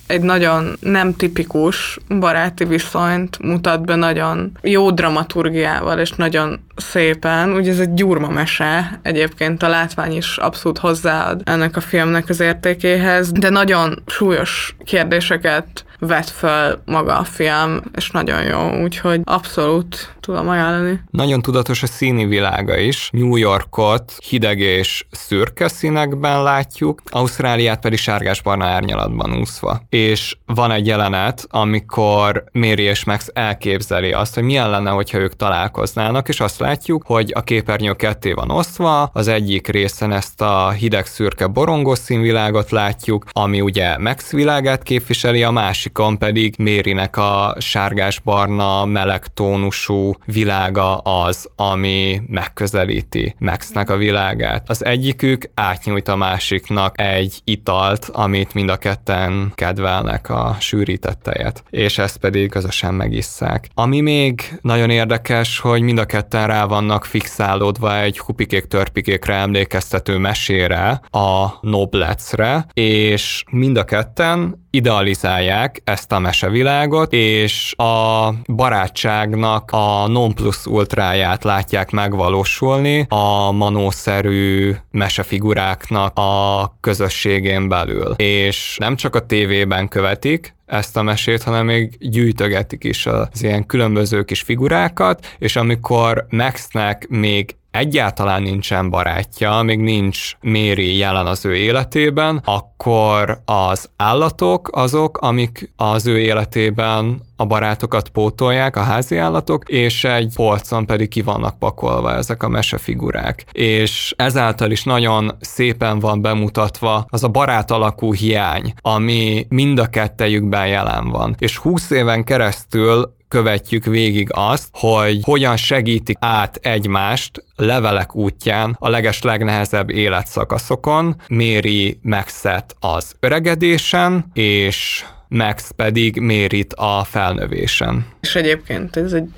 [0.07, 7.51] Egy nagyon nem tipikus baráti viszonyt mutat be nagyon jó dramaturgiával, és nagyon szépen.
[7.51, 12.39] Ugye ez egy gyurma mese, egyébként a látvány is abszolút hozzáad ennek a filmnek az
[12.39, 20.15] értékéhez, de nagyon súlyos kérdéseket vet föl maga a film, és nagyon jó, úgyhogy abszolút
[20.19, 21.01] tudom ajánlani.
[21.12, 23.10] Nagyon tudatos a színi világa is.
[23.12, 29.81] New Yorkot hideg és szürke színekben látjuk, Ausztráliát pedig sárgás-barna árnyalatban úszva.
[29.89, 35.36] És van egy jelenet, amikor Mary és Max elképzeli azt, hogy milyen lenne, hogyha ők
[35.36, 40.69] találkoznának, és azt látjuk, hogy a képernyő ketté van osztva, az egyik részen ezt a
[40.69, 45.51] hideg-szürke borongos színvilágot látjuk, ami ugye Max világát képviseli, a
[45.88, 54.69] másikon pedig Mérinek a sárgás-barna, meleg tónusú világa az, ami megközelíti Maxnek a világát.
[54.69, 61.63] Az egyikük átnyújt a másiknak egy italt, amit mind a ketten kedvelnek, a sűrített tejet,
[61.69, 63.67] és ezt pedig közösen megisszák.
[63.73, 71.02] Ami még nagyon érdekes, hogy mind a ketten rá vannak fixálódva egy hupikék-törpikékre emlékeztető mesére,
[71.12, 80.33] a Noblecre, és mind a ketten idealizálják ezt a mesevilágot, és a barátságnak a non
[80.33, 88.13] plus ultráját látják megvalósulni a manószerű mesefiguráknak a közösségén belül.
[88.17, 93.65] És nem csak a tévében követik, ezt a mesét, hanem még gyűjtögetik is az ilyen
[93.65, 101.45] különböző kis figurákat, és amikor Maxnek még egyáltalán nincsen barátja, még nincs Méri jelen az
[101.45, 109.17] ő életében, akkor az állatok azok, amik az ő életében a barátokat pótolják, a házi
[109.17, 113.45] állatok, és egy polcon pedig ki vannak pakolva ezek a mesefigurák.
[113.51, 119.85] És ezáltal is nagyon szépen van bemutatva az a barát alakú hiány, ami mind a
[119.85, 121.35] kettejükben jelen van.
[121.39, 128.89] És 20 éven keresztül követjük végig azt, hogy hogyan segítik át egymást levelek útján a
[128.89, 138.05] leges legnehezebb életszakaszokon, méri Maxet az öregedésen, és Max pedig mérit a felnövésen.
[138.21, 139.29] És egyébként ez egy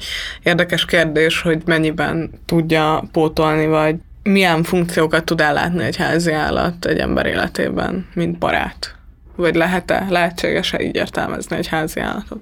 [0.44, 6.98] érdekes kérdés, hogy mennyiben tudja pótolni, vagy milyen funkciókat tud ellátni egy házi állat egy
[6.98, 8.96] ember életében, mint barát?
[9.36, 12.42] Vagy lehet-e, lehetséges-e így értelmezni egy házi állatot?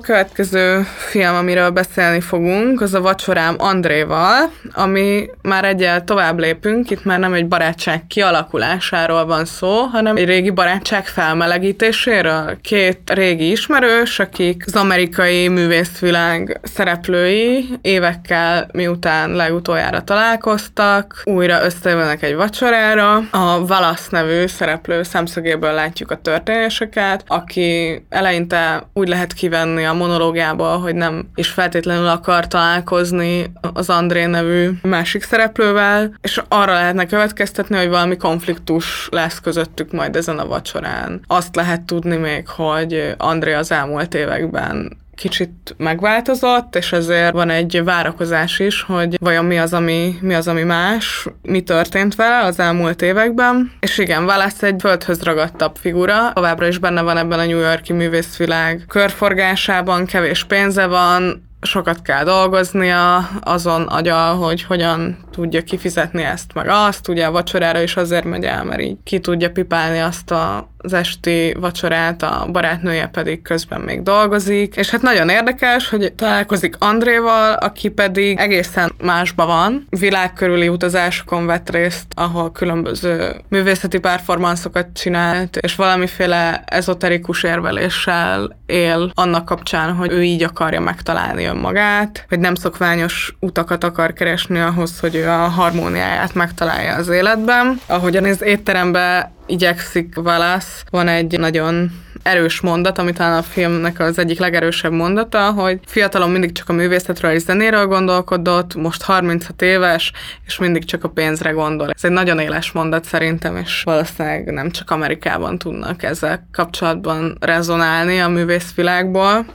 [0.00, 7.04] Következő film, amiről beszélni fogunk, az a Vacsorám Andréval, ami már egyel tovább lépünk, itt
[7.04, 12.58] már nem egy barátság kialakulásáról van szó, hanem egy régi barátság felmelegítéséről.
[12.62, 22.34] Két régi ismerős, akik az amerikai művészvilág szereplői évekkel miután legutoljára találkoztak, újra összejönnek egy
[22.34, 23.16] vacsorára.
[23.30, 30.78] A Valasz nevű szereplő szemszögéből látjuk a történéseket, aki eleinte úgy lehet kivenni a monológiából,
[30.78, 37.76] hogy nem is feltétlenül akar találkozni az André nevű másik szereplővel, és arra lehetne következtetni,
[37.76, 41.20] hogy valami konfliktus lesz közöttük majd ezen a vacsorán.
[41.26, 47.84] Azt lehet tudni még, hogy André az elmúlt években kicsit megváltozott, és ezért van egy
[47.84, 52.58] várakozás is, hogy vajon mi az, ami, mi az, ami más, mi történt vele az
[52.58, 53.72] elmúlt években.
[53.80, 57.92] És igen, Wallace egy földhöz ragadtabb figura, továbbra is benne van ebben a New Yorki
[57.92, 66.54] művészvilág körforgásában, kevés pénze van, sokat kell dolgoznia azon agyal, hogy hogyan tudja kifizetni ezt
[66.54, 67.08] meg azt.
[67.08, 70.92] Ugye a vacsorára is azért megy el, mert így ki tudja pipálni azt a az
[70.92, 77.52] esti vacsorát, a barátnője pedig közben még dolgozik, és hát nagyon érdekes, hogy találkozik Andréval,
[77.52, 85.74] aki pedig egészen másba van, világkörüli utazásokon vett részt, ahol különböző művészeti performanszokat csinált, és
[85.74, 93.36] valamiféle ezoterikus érveléssel él annak kapcsán, hogy ő így akarja megtalálni önmagát, hogy nem szokványos
[93.40, 97.80] utakat akar keresni ahhoz, hogy ő a harmóniáját megtalálja az életben.
[97.86, 100.84] Ahogyan az étteremben igyekszik Valasz.
[100.90, 101.90] Van egy nagyon
[102.22, 106.72] erős mondat, ami talán a filmnek az egyik legerősebb mondata, hogy fiatalon mindig csak a
[106.72, 110.12] művészetről és zenéről gondolkodott, most 36 éves,
[110.46, 111.90] és mindig csak a pénzre gondol.
[111.90, 118.20] Ez egy nagyon éles mondat szerintem, és valószínűleg nem csak Amerikában tudnak ezzel kapcsolatban rezonálni
[118.20, 119.46] a művészvilágból.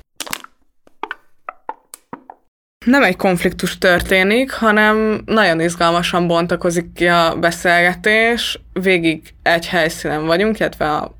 [2.85, 8.61] Nem egy konfliktus történik, hanem nagyon izgalmasan bontakozik ki a beszélgetés.
[8.73, 11.15] Végig egy helyszínen vagyunk, illetve a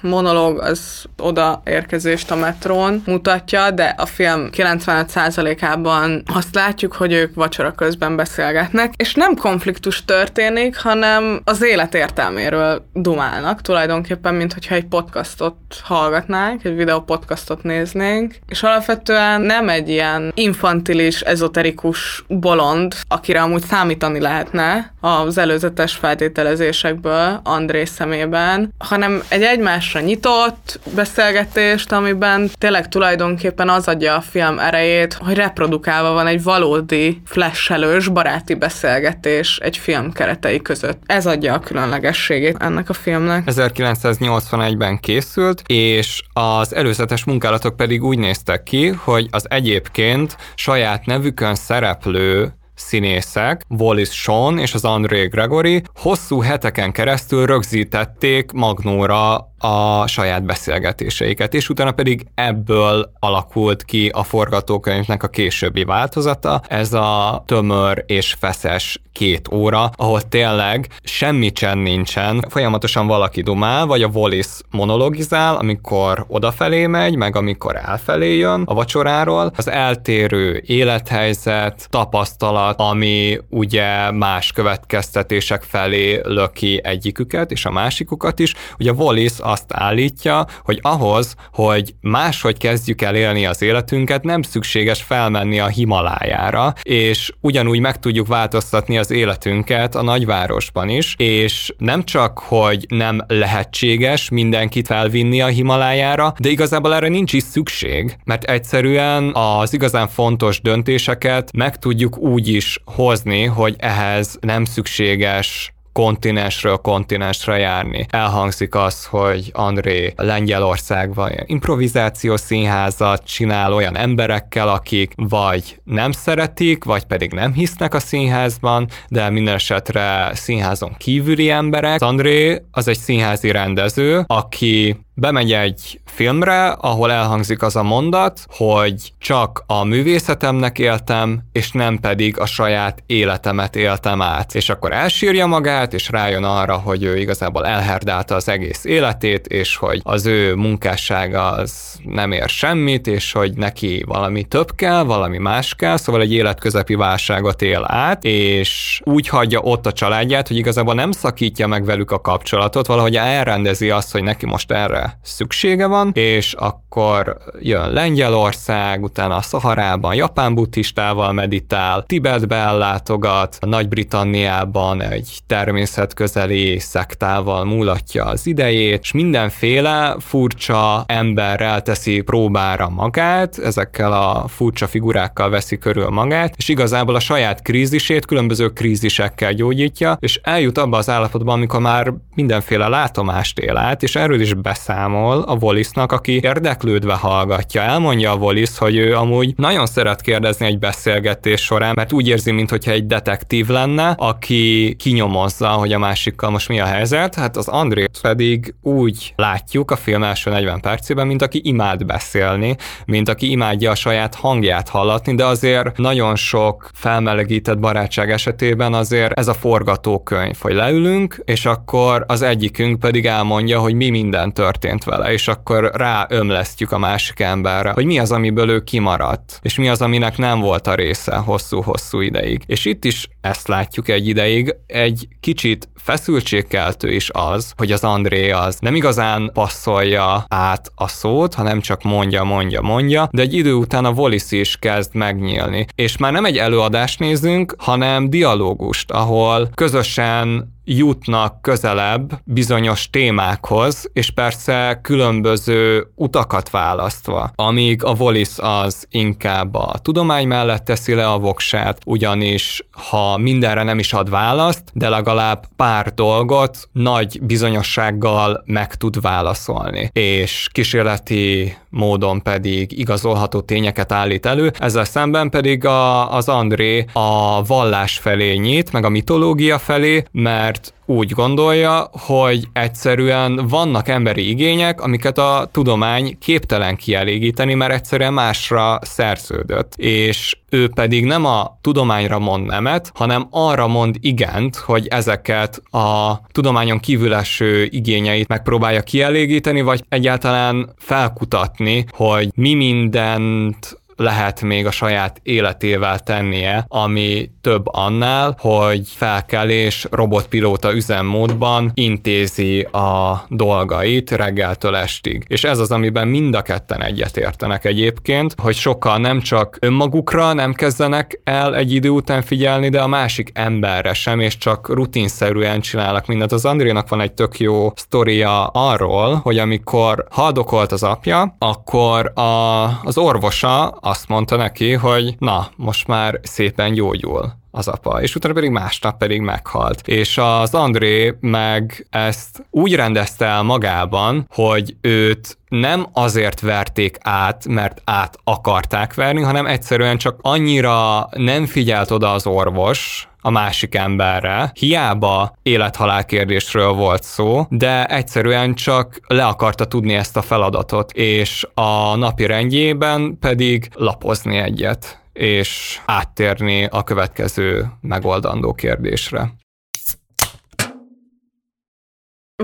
[0.00, 7.72] monológ az odaérkezést a metrón mutatja, de a film 95%-ában azt látjuk, hogy ők vacsora
[7.72, 14.86] közben beszélgetnek, és nem konfliktus történik, hanem az élet értelméről dumálnak, tulajdonképpen, mint hogyha egy
[14.86, 23.42] podcastot hallgatnánk, egy videó podcastot néznénk, és alapvetően nem egy ilyen infantilis, ezoterikus bolond, akire
[23.42, 32.50] amúgy számítani lehetne az előzetes feltételezésekből André szemében, hanem egy egymás egymásra nyitott beszélgetést, amiben
[32.58, 39.58] tényleg tulajdonképpen az adja a film erejét, hogy reprodukálva van egy valódi flashelős baráti beszélgetés
[39.58, 41.02] egy film keretei között.
[41.06, 43.42] Ez adja a különlegességét ennek a filmnek.
[43.46, 51.54] 1981-ben készült, és az előzetes munkálatok pedig úgy néztek ki, hogy az egyébként saját nevükön
[51.54, 60.44] szereplő színészek, Wallis Shawn és az André Gregory hosszú heteken keresztül rögzítették Magnóra a saját
[60.44, 68.04] beszélgetéseiket, és utána pedig ebből alakult ki a forgatókönyvnek a későbbi változata, ez a tömör
[68.06, 74.46] és feszes két óra, ahol tényleg semmi csend nincsen, folyamatosan valaki dumál, vagy a Wallis
[74.70, 79.52] monologizál, amikor odafelé megy, meg amikor elfelé jön a vacsoráról.
[79.56, 88.54] Az eltérő élethelyzet, tapasztalat, ami ugye más következtetések felé löki egyiküket, és a másikukat is.
[88.78, 95.02] Ugye Wallis azt állítja, hogy ahhoz, hogy máshogy kezdjük el élni az életünket, nem szükséges
[95.02, 102.04] felmenni a Himalájára, és ugyanúgy meg tudjuk változtatni az életünket a nagyvárosban is, és nem
[102.04, 108.44] csak, hogy nem lehetséges mindenkit felvinni a Himalájára, de igazából erre nincs is szükség, mert
[108.44, 116.76] egyszerűen az igazán fontos döntéseket meg tudjuk úgy is hozni, hogy ehhez nem szükséges kontinensről
[116.76, 118.06] kontinensre járni.
[118.10, 127.04] Elhangzik az, hogy André Lengyelországban improvizációs színházat csinál olyan emberekkel, akik vagy nem szeretik, vagy
[127.04, 132.02] pedig nem hisznek a színházban, de minden esetre színházon kívüli emberek.
[132.02, 139.12] André az egy színházi rendező, aki bemegy egy filmre, ahol elhangzik az a mondat, hogy
[139.18, 144.54] csak a művészetemnek éltem, és nem pedig a saját életemet éltem át.
[144.54, 149.76] És akkor elsírja magát, és rájön arra, hogy ő igazából elherdálta az egész életét, és
[149.76, 155.38] hogy az ő munkássága az nem ér semmit, és hogy neki valami több kell, valami
[155.38, 160.56] más kell, szóval egy életközepi válságot él át, és úgy hagyja ott a családját, hogy
[160.56, 165.86] igazából nem szakítja meg velük a kapcsolatot, valahogy elrendezi azt, hogy neki most erre szüksége
[165.86, 175.38] van, és akkor jön Lengyelország, utána a Szaharában japán buddhistával meditál, Tibetbe ellátogat, Nagy-Britanniában egy
[175.46, 184.86] természetközeli szektával múlatja az idejét, és mindenféle furcsa emberrel teszi próbára magát, ezekkel a furcsa
[184.86, 190.96] figurákkal veszi körül magát, és igazából a saját krízisét különböző krízisekkel gyógyítja, és eljut abba
[190.96, 194.54] az állapotba, amikor már mindenféle látomást él át, és erről is
[194.96, 197.82] beszámol a Wallisnak, aki érdeklődve hallgatja.
[197.82, 202.50] Elmondja a Wallis, hogy ő amúgy nagyon szeret kérdezni egy beszélgetés során, mert úgy érzi,
[202.50, 207.34] mintha egy detektív lenne, aki kinyomozza, hogy a másikkal most mi a helyzet.
[207.34, 212.76] Hát az André pedig úgy látjuk a film első 40 percében, mint aki imád beszélni,
[213.06, 219.38] mint aki imádja a saját hangját hallatni, de azért nagyon sok felmelegített barátság esetében azért
[219.38, 224.84] ez a forgatókönyv, hogy leülünk, és akkor az egyikünk pedig elmondja, hogy mi minden történt
[225.04, 229.88] vele, és akkor ráömlesztjük a másik emberre, hogy mi az, amiből ő kimaradt, és mi
[229.88, 232.62] az, aminek nem volt a része hosszú-hosszú ideig.
[232.66, 238.50] És itt is ezt látjuk egy ideig, egy kicsit feszültségkeltő is az, hogy az André
[238.50, 243.72] az nem igazán passzolja át a szót, hanem csak mondja, mondja, mondja, de egy idő
[243.72, 245.86] után a Wallis is kezd megnyílni.
[245.94, 254.30] És már nem egy előadást nézünk, hanem dialógust, ahol közösen jutnak közelebb bizonyos témákhoz, és
[254.30, 261.38] persze különböző utakat választva, amíg a Wallis az inkább a tudomány mellett teszi le a
[261.38, 268.94] voksát, ugyanis ha mindenre nem is ad választ, de legalább pár dolgot nagy bizonyossággal meg
[268.94, 276.48] tud válaszolni, és kísérleti módon pedig igazolható tényeket állít elő, ezzel szemben pedig a, az
[276.48, 280.75] André a vallás felé nyit, meg a mitológia felé, mert
[281.06, 288.98] úgy gondolja, hogy egyszerűen vannak emberi igények, amiket a tudomány képtelen kielégíteni, mert egyszerűen másra
[289.02, 289.94] szerződött.
[289.96, 296.40] És ő pedig nem a tudományra mond nemet, hanem arra mond igent, hogy ezeket a
[296.52, 304.90] tudományon kívül eső igényeit megpróbálja kielégíteni, vagy egyáltalán felkutatni, hogy mi mindent lehet még a
[304.90, 314.96] saját életével tennie, ami több annál, hogy felkel és robotpilóta üzemmódban intézi a dolgait reggeltől
[314.96, 315.44] estig.
[315.48, 320.72] És ez az, amiben mind a ketten egyetértenek egyébként, hogy sokkal nem csak önmagukra nem
[320.72, 326.26] kezdenek el egy idő után figyelni, de a másik emberre sem, és csak rutinszerűen csinálnak
[326.26, 326.52] mindent.
[326.52, 332.84] Az Andrénak van egy tök jó sztoria arról, hogy amikor haldokolt az apja, akkor a,
[333.02, 338.54] az orvosa azt mondta neki, hogy na, most már szépen gyógyul az apa, és utána
[338.54, 340.08] pedig másnap pedig meghalt.
[340.08, 347.68] És az André meg ezt úgy rendezte el magában, hogy őt nem azért verték át,
[347.68, 353.94] mert át akarták verni, hanem egyszerűen csak annyira nem figyelt oda az orvos, a másik
[353.94, 354.70] emberre.
[354.74, 361.66] Hiába élethalál kérdésről volt szó, de egyszerűen csak le akarta tudni ezt a feladatot, és
[361.74, 369.54] a napi rendjében pedig lapozni egyet és áttérni a következő megoldandó kérdésre.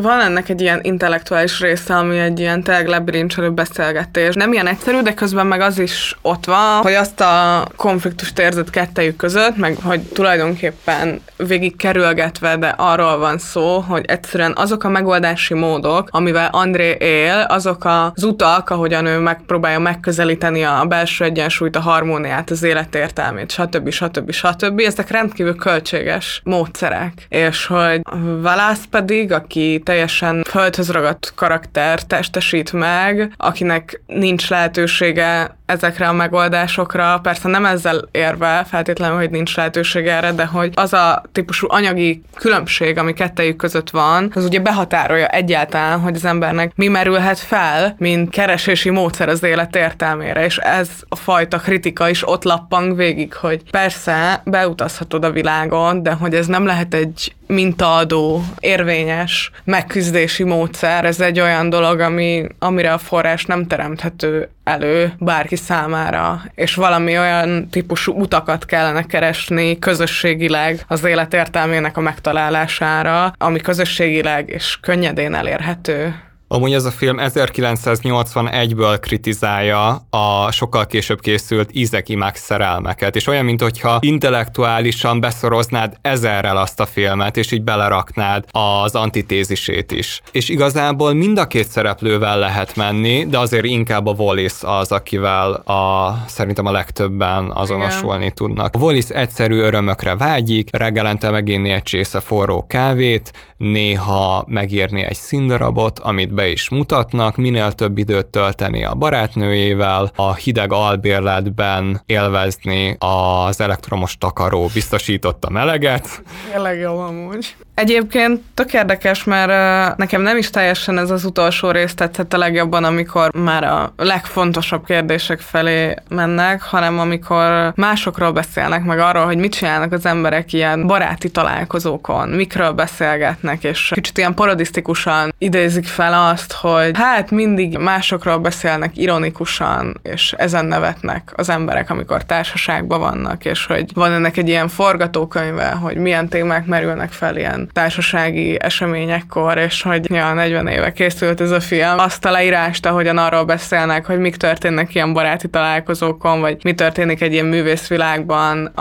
[0.00, 4.34] Van ennek egy ilyen intellektuális része, ami egy ilyen tényleg lebirincselő beszélgetés.
[4.34, 8.70] Nem ilyen egyszerű, de közben meg az is ott van, hogy azt a konfliktust érzett
[8.70, 14.88] kettejük között, meg hogy tulajdonképpen végig kerülgetve, de arról van szó, hogy egyszerűen azok a
[14.88, 21.76] megoldási módok, amivel André él, azok az utak, ahogyan ő megpróbálja megközelíteni a belső egyensúlyt,
[21.76, 23.90] a harmóniát, az életértelmét, stb.
[23.90, 24.30] stb.
[24.30, 24.80] stb.
[24.80, 27.26] Ezek rendkívül költséges módszerek.
[27.28, 28.00] És hogy
[28.40, 37.18] Valász pedig, aki teljesen földhöz ragadt karakter testesít meg, akinek nincs lehetősége ezekre a megoldásokra.
[37.22, 42.22] Persze nem ezzel érve feltétlenül, hogy nincs lehetőség erre, de hogy az a típusú anyagi
[42.34, 47.94] különbség, ami kettejük között van, az ugye behatárolja egyáltalán, hogy az embernek mi merülhet fel,
[47.98, 53.34] mint keresési módszer az élet értelmére, és ez a fajta kritika is ott lappang végig,
[53.34, 61.04] hogy persze beutazhatod a világon, de hogy ez nem lehet egy mintaadó, érvényes megküzdési módszer.
[61.04, 67.18] Ez egy olyan dolog, ami, amire a forrás nem teremthető elő bárki számára, és valami
[67.18, 75.34] olyan típusú utakat kellene keresni közösségileg az élet értelmének a megtalálására, ami közösségileg és könnyedén
[75.34, 76.14] elérhető.
[76.54, 83.44] Amúgy ez a film 1981-ből kritizálja a sokkal később készült Ízek imák szerelmeket, és olyan,
[83.44, 90.22] mintha intellektuálisan beszoroznád ezerrel azt a filmet, és így beleraknád az antitézisét is.
[90.32, 95.52] És igazából mind a két szereplővel lehet menni, de azért inkább a Wallis az, akivel
[95.52, 98.34] a, szerintem a legtöbben azonosulni Igen.
[98.34, 98.74] tudnak.
[98.74, 105.98] A Wallis egyszerű örömökre vágyik, reggelente meginni egy csésze forró kávét, néha megírni egy színdarabot,
[105.98, 113.60] amit be is mutatnak, minél több időt tölteni a barátnőjével, a hideg albérletben élvezni az
[113.60, 116.22] elektromos takaró biztosította meleget.
[116.52, 117.56] Tényleg jó amúgy.
[117.74, 122.84] Egyébként tök érdekes, mert nekem nem is teljesen ez az utolsó rész tetszett a legjobban,
[122.84, 129.54] amikor már a legfontosabb kérdések felé mennek, hanem amikor másokról beszélnek, meg arról, hogy mit
[129.54, 136.52] csinálnak az emberek ilyen baráti találkozókon, mikről beszélgetnek, és kicsit ilyen parodisztikusan idézik fel azt,
[136.52, 143.66] hogy hát mindig másokról beszélnek ironikusan, és ezen nevetnek az emberek, amikor társaságban vannak, és
[143.66, 149.82] hogy van ennek egy ilyen forgatókönyve, hogy milyen témák merülnek fel ilyen társasági eseményekkor, és
[149.82, 151.98] hogy ja, 40 éve készült ez a film.
[151.98, 157.20] Azt a leírást, ahogyan arról beszélnek, hogy mik történnek ilyen baráti találkozókon, vagy mi történik
[157.20, 158.72] egy ilyen művészvilágban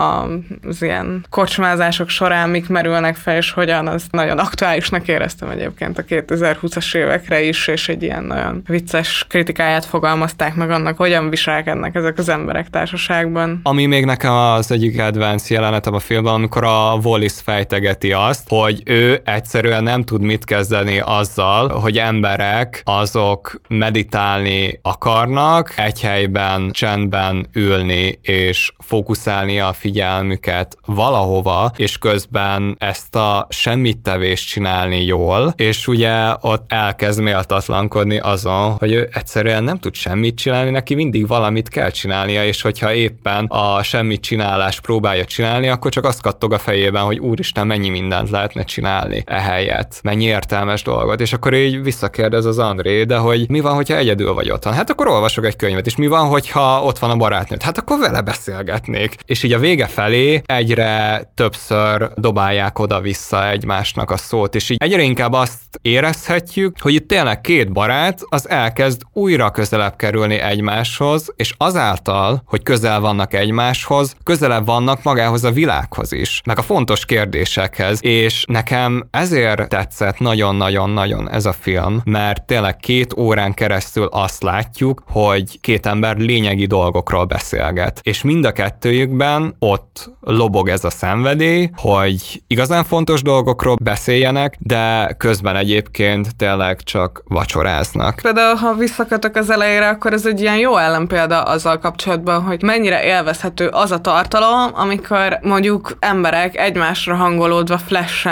[0.68, 6.04] az ilyen kocsmázások során, mik merülnek fel, és hogyan, az nagyon aktuálisnak éreztem egyébként a
[6.04, 12.18] 2020-as évekre is, és egy ilyen nagyon vicces kritikáját fogalmazták meg annak, hogyan viselkednek ezek
[12.18, 13.60] az emberek társaságban.
[13.64, 18.71] Ami még nekem az egyik kedvenc jelenetem a filmben, amikor a Wallis fejtegeti azt, hogy
[18.86, 27.48] ő egyszerűen nem tud mit kezdeni azzal, hogy emberek azok meditálni akarnak, egy helyben csendben
[27.54, 35.88] ülni és fókuszálni a figyelmüket valahova, és közben ezt a semmit tevést csinálni jól, és
[35.88, 41.70] ugye ott elkezd méltatlankodni azon, hogy ő egyszerűen nem tud semmit csinálni, neki mindig valamit
[41.70, 46.58] kell csinálnia, és hogyha éppen a semmit csinálás próbálja csinálni, akkor csak azt kattog a
[46.58, 52.46] fejében, hogy úristen, mennyi mindent lehetne csinálni ehelyett, mennyi értelmes dolgot, és akkor így visszakérdez
[52.46, 54.74] az André, de hogy mi van, hogyha egyedül vagy otthon?
[54.74, 57.62] Hát akkor olvasok egy könyvet, és mi van, hogyha ott van a barátnőd?
[57.62, 59.16] Hát akkor vele beszélgetnék.
[59.26, 65.02] És így a vége felé egyre többször dobálják oda-vissza egymásnak a szót, és így egyre
[65.02, 71.54] inkább azt érezhetjük, hogy itt tényleg két barát az elkezd újra közelebb kerülni egymáshoz, és
[71.58, 78.00] azáltal, hogy közel vannak egymáshoz, közelebb vannak magához a világhoz is, meg a fontos kérdésekhez,
[78.04, 85.04] és nekem ezért tetszett nagyon-nagyon-nagyon ez a film, mert tényleg két órán keresztül azt látjuk,
[85.08, 91.70] hogy két ember lényegi dolgokról beszélget, és mind a kettőjükben ott lobog ez a szenvedély,
[91.76, 98.20] hogy igazán fontos dolgokról beszéljenek, de közben egyébként tényleg csak vacsoráznak.
[98.22, 103.04] Például, ha visszakötök az elejére, akkor ez egy ilyen jó ellenpélda azzal kapcsolatban, hogy mennyire
[103.04, 107.78] élvezhető az a tartalom, amikor mondjuk emberek egymásra hangolódva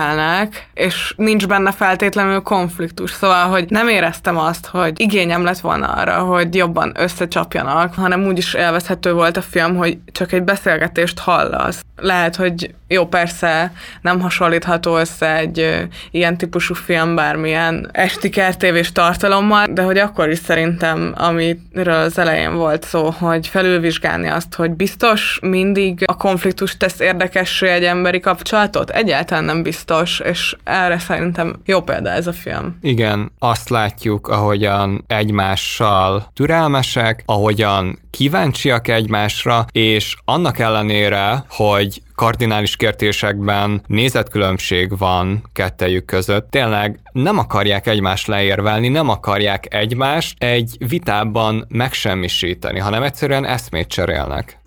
[0.09, 3.11] flashelnek, és nincs benne feltétlenül konfliktus.
[3.11, 8.37] Szóval, hogy nem éreztem azt, hogy igényem lett volna arra, hogy jobban összecsapjanak, hanem úgy
[8.37, 11.81] is élvezhető volt a film, hogy csak egy beszélgetést hallasz.
[11.95, 19.65] Lehet, hogy jó, persze nem hasonlítható össze egy ilyen típusú film bármilyen esti kertévés tartalommal,
[19.69, 25.39] de hogy akkor is szerintem, amiről az elején volt szó, hogy felülvizsgálni azt, hogy biztos
[25.41, 28.89] mindig a konfliktus tesz érdekessé egy emberi kapcsolatot?
[28.89, 32.77] Egyáltalán nem biztos, és erre szerintem jó példa ez a film.
[32.81, 43.81] Igen, azt látjuk, ahogyan egymással türelmesek, ahogyan kíváncsiak egymásra, és annak ellenére, hogy kardinális kérdésekben
[43.87, 46.49] nézetkülönbség van kettejük között.
[46.49, 54.59] Tényleg nem akarják egymást leérvelni, nem akarják egymást egy vitában megsemmisíteni, hanem egyszerűen eszmét cserélnek.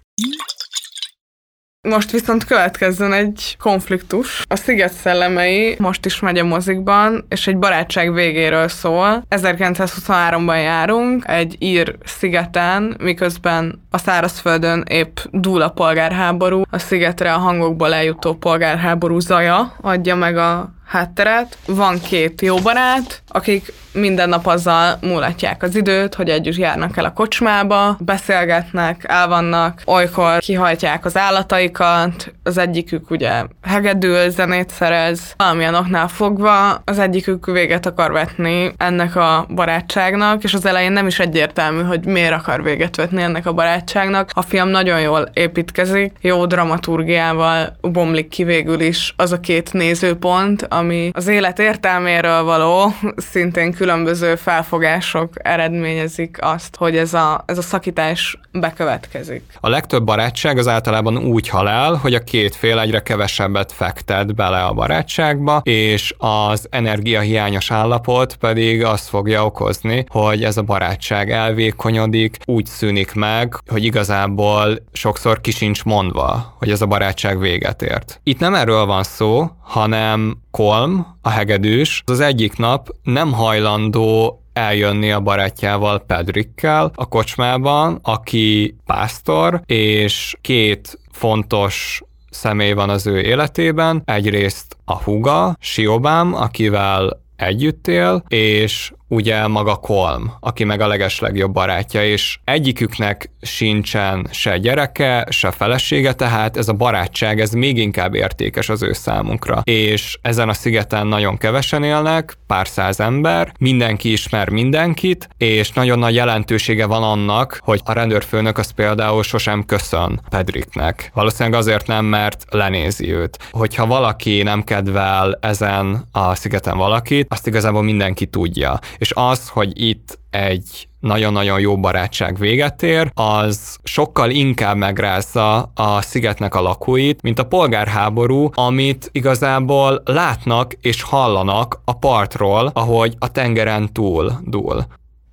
[1.88, 4.44] Most viszont következzen egy konfliktus.
[4.48, 9.22] A Sziget szellemei most is megy a mozikban, és egy barátság végéről szól.
[9.30, 16.62] 1923-ban járunk, egy ír szigeten, miközben a szárazföldön épp dúl a polgárháború.
[16.70, 21.58] A szigetre a hangokból eljutó polgárháború zaja adja meg a hátteret.
[21.66, 27.04] Van két jó barát, akik minden nap azzal múlatják az időt, hogy együtt járnak el
[27.04, 35.74] a kocsmába, beszélgetnek, elvannak, olykor kihajtják az állataikat, az egyikük ugye hegedül, zenét szerez, valamilyen
[35.74, 41.18] oknál fogva, az egyikük véget akar vetni ennek a barátságnak, és az elején nem is
[41.18, 44.30] egyértelmű, hogy miért akar véget vetni ennek a barátságnak.
[44.32, 50.66] A film nagyon jól építkezik, jó dramaturgiával bomlik ki végül is az a két nézőpont,
[50.82, 57.62] ami az élet értelméről való, szintén különböző felfogások eredményezik azt, hogy ez a, ez a
[57.62, 59.42] szakítás bekövetkezik.
[59.60, 64.64] A legtöbb barátság az általában úgy halál, hogy a két fél egyre kevesebbet fektet bele
[64.64, 72.36] a barátságba, és az energiahiányos állapot pedig azt fogja okozni, hogy ez a barátság elvékonyodik,
[72.44, 78.20] úgy szűnik meg, hogy igazából sokszor ki sincs mondva, hogy ez a barátság véget ért.
[78.22, 85.10] Itt nem erről van szó, hanem Kolm, a hegedűs, az egyik nap nem hajlandó eljönni
[85.10, 94.02] a barátjával Pedrikkel a kocsmában, aki pásztor, és két fontos személy van az ő életében.
[94.04, 101.52] Egyrészt a huga, Siobám, akivel együtt él, és ugye maga Kolm, aki meg a legeslegjobb
[101.52, 108.14] barátja, és egyiküknek sincsen se gyereke, se felesége, tehát ez a barátság, ez még inkább
[108.14, 109.60] értékes az ő számunkra.
[109.64, 115.98] És ezen a szigeten nagyon kevesen élnek, pár száz ember, mindenki ismer mindenkit, és nagyon
[115.98, 121.10] nagy jelentősége van annak, hogy a rendőrfőnök az például sosem köszön Pedriknek.
[121.14, 123.38] Valószínűleg azért nem, mert lenézi őt.
[123.50, 129.80] Hogyha valaki nem kedvel ezen a szigeten valakit, azt igazából mindenki tudja és az, hogy
[129.80, 137.22] itt egy nagyon-nagyon jó barátság véget ér, az sokkal inkább megrázza a szigetnek a lakóit,
[137.22, 144.86] mint a polgárháború, amit igazából látnak és hallanak a partról, ahogy a tengeren túl dúl.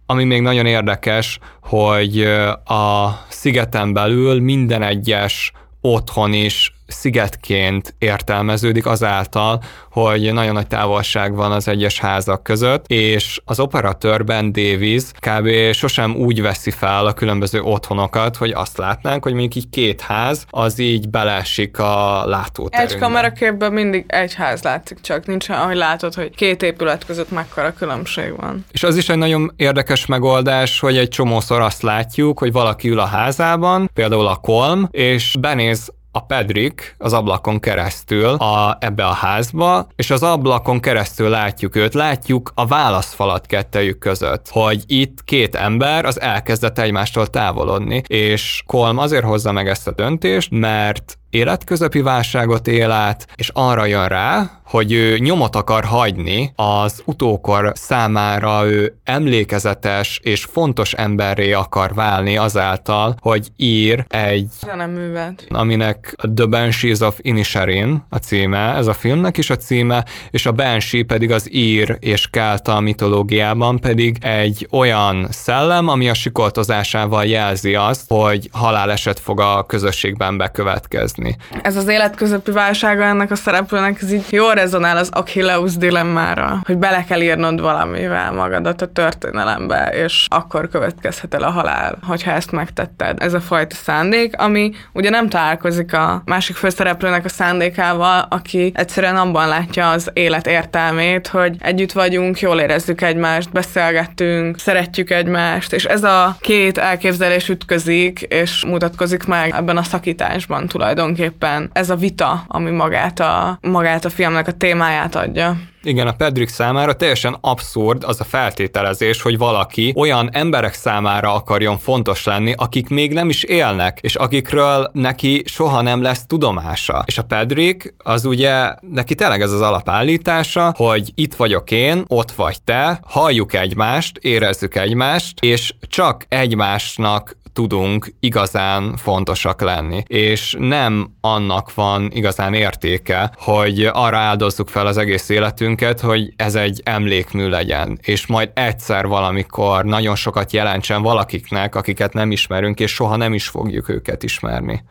[0.05, 2.21] Ami még nagyon érdekes, hogy
[2.65, 5.51] a szigeten belül minden egyes
[5.81, 9.61] otthon is szigetként értelmeződik azáltal,
[9.91, 15.73] hogy nagyon nagy távolság van az egyes házak között, és az operatőrben Davis kb.
[15.73, 20.45] sosem úgy veszi fel a különböző otthonokat, hogy azt látnánk, hogy mondjuk így két ház,
[20.49, 22.95] az így belesik a látóterünkbe.
[22.95, 27.73] Egy kameraképben mindig egy ház látszik, csak nincs, ahogy látod, hogy két épület között mekkora
[27.73, 28.65] különbség van.
[28.71, 32.99] És az is egy nagyon érdekes megoldás, hogy egy csomószor azt látjuk, hogy valaki ül
[32.99, 39.13] a házában, például a Kolm, és benéz a Pedrik az ablakon keresztül a, ebbe a
[39.13, 45.55] házba, és az ablakon keresztül látjuk őt, látjuk a válaszfalat kettejük között, hogy itt két
[45.55, 52.01] ember az elkezdett egymástól távolodni, és Kolm azért hozza meg ezt a döntést, mert életközepi
[52.01, 58.65] válságot él át, és arra jön rá, hogy ő nyomot akar hagyni az utókor számára
[58.65, 64.49] ő emlékezetes és fontos emberré akar válni azáltal, hogy ír egy
[64.93, 65.45] művet.
[65.49, 70.51] aminek The Banshees of Inisherin a címe, ez a filmnek is a címe, és a
[70.51, 77.75] Banshee pedig az ír és kálta mitológiában pedig egy olyan szellem, ami a sikoltozásával jelzi
[77.75, 81.61] azt, hogy haláleset fog a közösségben bekövetkezni érezni.
[81.61, 86.77] Ez az életközepi válsága ennek a szereplőnek, ez így jól rezonál az Achilleus dilemmára, hogy
[86.77, 92.51] bele kell írnod valamivel magadat a történelembe, és akkor következhet el a halál, hogyha ezt
[92.51, 93.17] megtetted.
[93.21, 99.15] Ez a fajta szándék, ami ugye nem találkozik a másik főszereplőnek a szándékával, aki egyszerűen
[99.15, 105.85] abban látja az élet értelmét, hogy együtt vagyunk, jól érezzük egymást, beszélgettünk, szeretjük egymást, és
[105.85, 111.95] ez a két elképzelés ütközik, és mutatkozik meg ebben a szakításban tulajdonképpen tulajdonképpen ez a
[111.95, 115.57] vita, ami magát a, magát a filmnek a témáját adja.
[115.83, 121.77] Igen, a Pedrick számára teljesen abszurd az a feltételezés, hogy valaki olyan emberek számára akarjon
[121.77, 127.03] fontos lenni, akik még nem is élnek, és akikről neki soha nem lesz tudomása.
[127.05, 132.31] És a Pedrick az ugye, neki tényleg ez az alapállítása, hogy itt vagyok én, ott
[132.31, 140.03] vagy te, halljuk egymást, érezzük egymást, és csak egymásnak tudunk igazán fontosak lenni.
[140.07, 146.55] És nem annak van igazán értéke, hogy arra áldozzuk fel az egész életünket, hogy ez
[146.55, 152.91] egy emlékmű legyen, és majd egyszer valamikor nagyon sokat jelentsen valakiknek, akiket nem ismerünk, és
[152.91, 154.83] soha nem is fogjuk őket ismerni.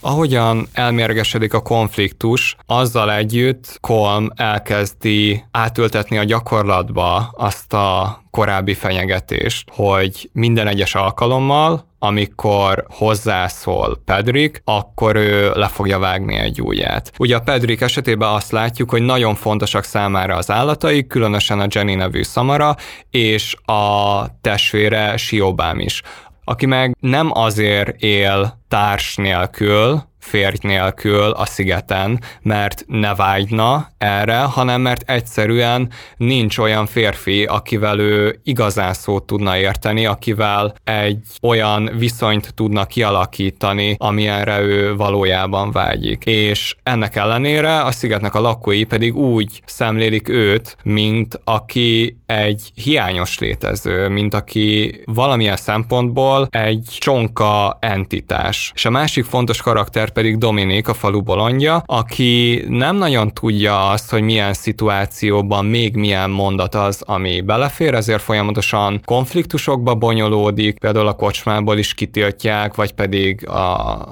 [0.00, 9.68] Ahogyan elmérgesedik a konfliktus, azzal együtt Kolm elkezdi átültetni a gyakorlatba azt a korábbi fenyegetést,
[9.72, 17.12] hogy minden egyes alkalommal, amikor hozzászól Pedrik, akkor ő le fogja vágni egy ujját.
[17.18, 21.96] Ugye a Pedrik esetében azt látjuk, hogy nagyon fontosak számára az állatai, különösen a Jenny
[21.96, 22.76] nevű szamara,
[23.10, 26.02] és a testvére Siobám is
[26.48, 34.38] aki meg nem azért él társ nélkül, férj nélkül a szigeten, mert ne vágyna erre,
[34.38, 41.90] hanem mert egyszerűen nincs olyan férfi, akivel ő igazán szót tudna érteni, akivel egy olyan
[41.98, 46.24] viszonyt tudna kialakítani, amilyenre ő valójában vágyik.
[46.24, 53.38] És ennek ellenére a szigetnek a lakói pedig úgy szemlélik őt, mint aki egy hiányos
[53.38, 58.72] létező, mint aki valamilyen szempontból egy csonka entitás.
[58.74, 64.10] És a másik fontos karakter pedig Dominik, a falu bolondja, aki nem nagyon tudja azt,
[64.10, 71.12] hogy milyen szituációban még milyen mondat az, ami belefér, ezért folyamatosan konfliktusokba bonyolódik, például a
[71.12, 73.48] kocsmából is kitiltják, vagy pedig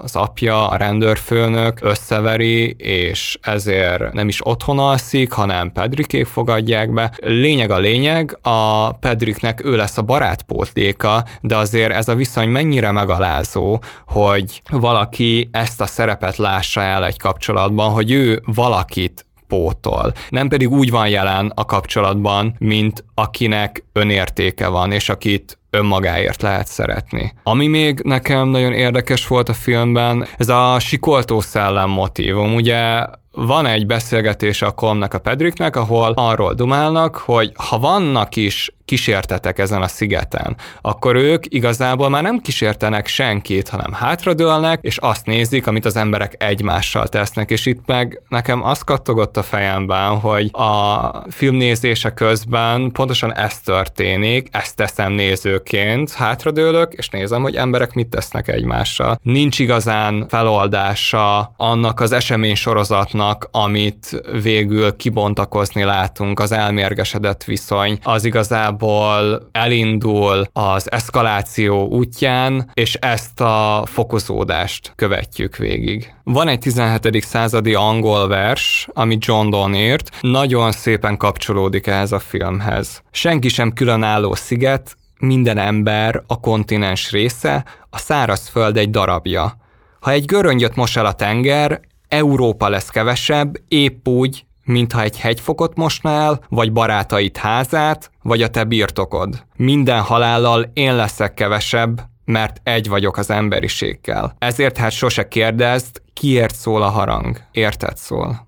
[0.02, 7.12] az apja, a rendőrfőnök összeveri, és ezért nem is otthon alszik, hanem Pedrikék fogadják be.
[7.22, 12.90] Lényeg a lényeg, a Pedriknek ő lesz a barátpótléka, de azért ez a viszony mennyire
[12.92, 20.12] megalázó, hogy valaki ezt a szerepet lássa el egy kapcsolatban, hogy ő valakit pótol.
[20.28, 26.66] Nem pedig úgy van jelen a kapcsolatban, mint akinek önértéke van, és akit önmagáért lehet
[26.66, 27.32] szeretni.
[27.42, 32.54] Ami még nekem nagyon érdekes volt a filmben, ez a sikoltó szellem motívum.
[32.54, 33.04] Ugye
[33.36, 39.58] van egy beszélgetés a Komnak a Pedriknek, ahol arról dumálnak, hogy ha vannak is kísértetek
[39.58, 45.66] ezen a szigeten, akkor ők igazából már nem kísértenek senkit, hanem hátradőlnek, és azt nézik,
[45.66, 51.10] amit az emberek egymással tesznek, és itt meg nekem az kattogott a fejemben, hogy a
[51.30, 58.48] filmnézése közben pontosan ez történik, ezt teszem nézőként, hátradőlök, és nézem, hogy emberek mit tesznek
[58.48, 59.18] egymással.
[59.22, 68.24] Nincs igazán feloldása annak az esemény sorozatnak, amit végül kibontakozni látunk, az elmérgesedett viszony, az
[68.24, 76.14] igazából elindul az eszkaláció útján, és ezt a fokozódást követjük végig.
[76.24, 77.22] Van egy 17.
[77.24, 83.02] századi angol vers, ami John Donne írt, nagyon szépen kapcsolódik ehhez a filmhez.
[83.10, 89.56] Senki sem különálló sziget, minden ember a kontinens része, a szárazföld egy darabja.
[90.00, 91.80] Ha egy göröngyöt mos el a tenger,
[92.16, 98.48] Európa lesz kevesebb, épp úgy, mintha egy hegyfokot mosna el, vagy barátait házát, vagy a
[98.48, 99.44] te birtokod.
[99.56, 104.34] Minden halállal én leszek kevesebb, mert egy vagyok az emberiséggel.
[104.38, 107.40] Ezért hát sose kérdezd, kiért szól a harang.
[107.52, 108.46] Érted szól.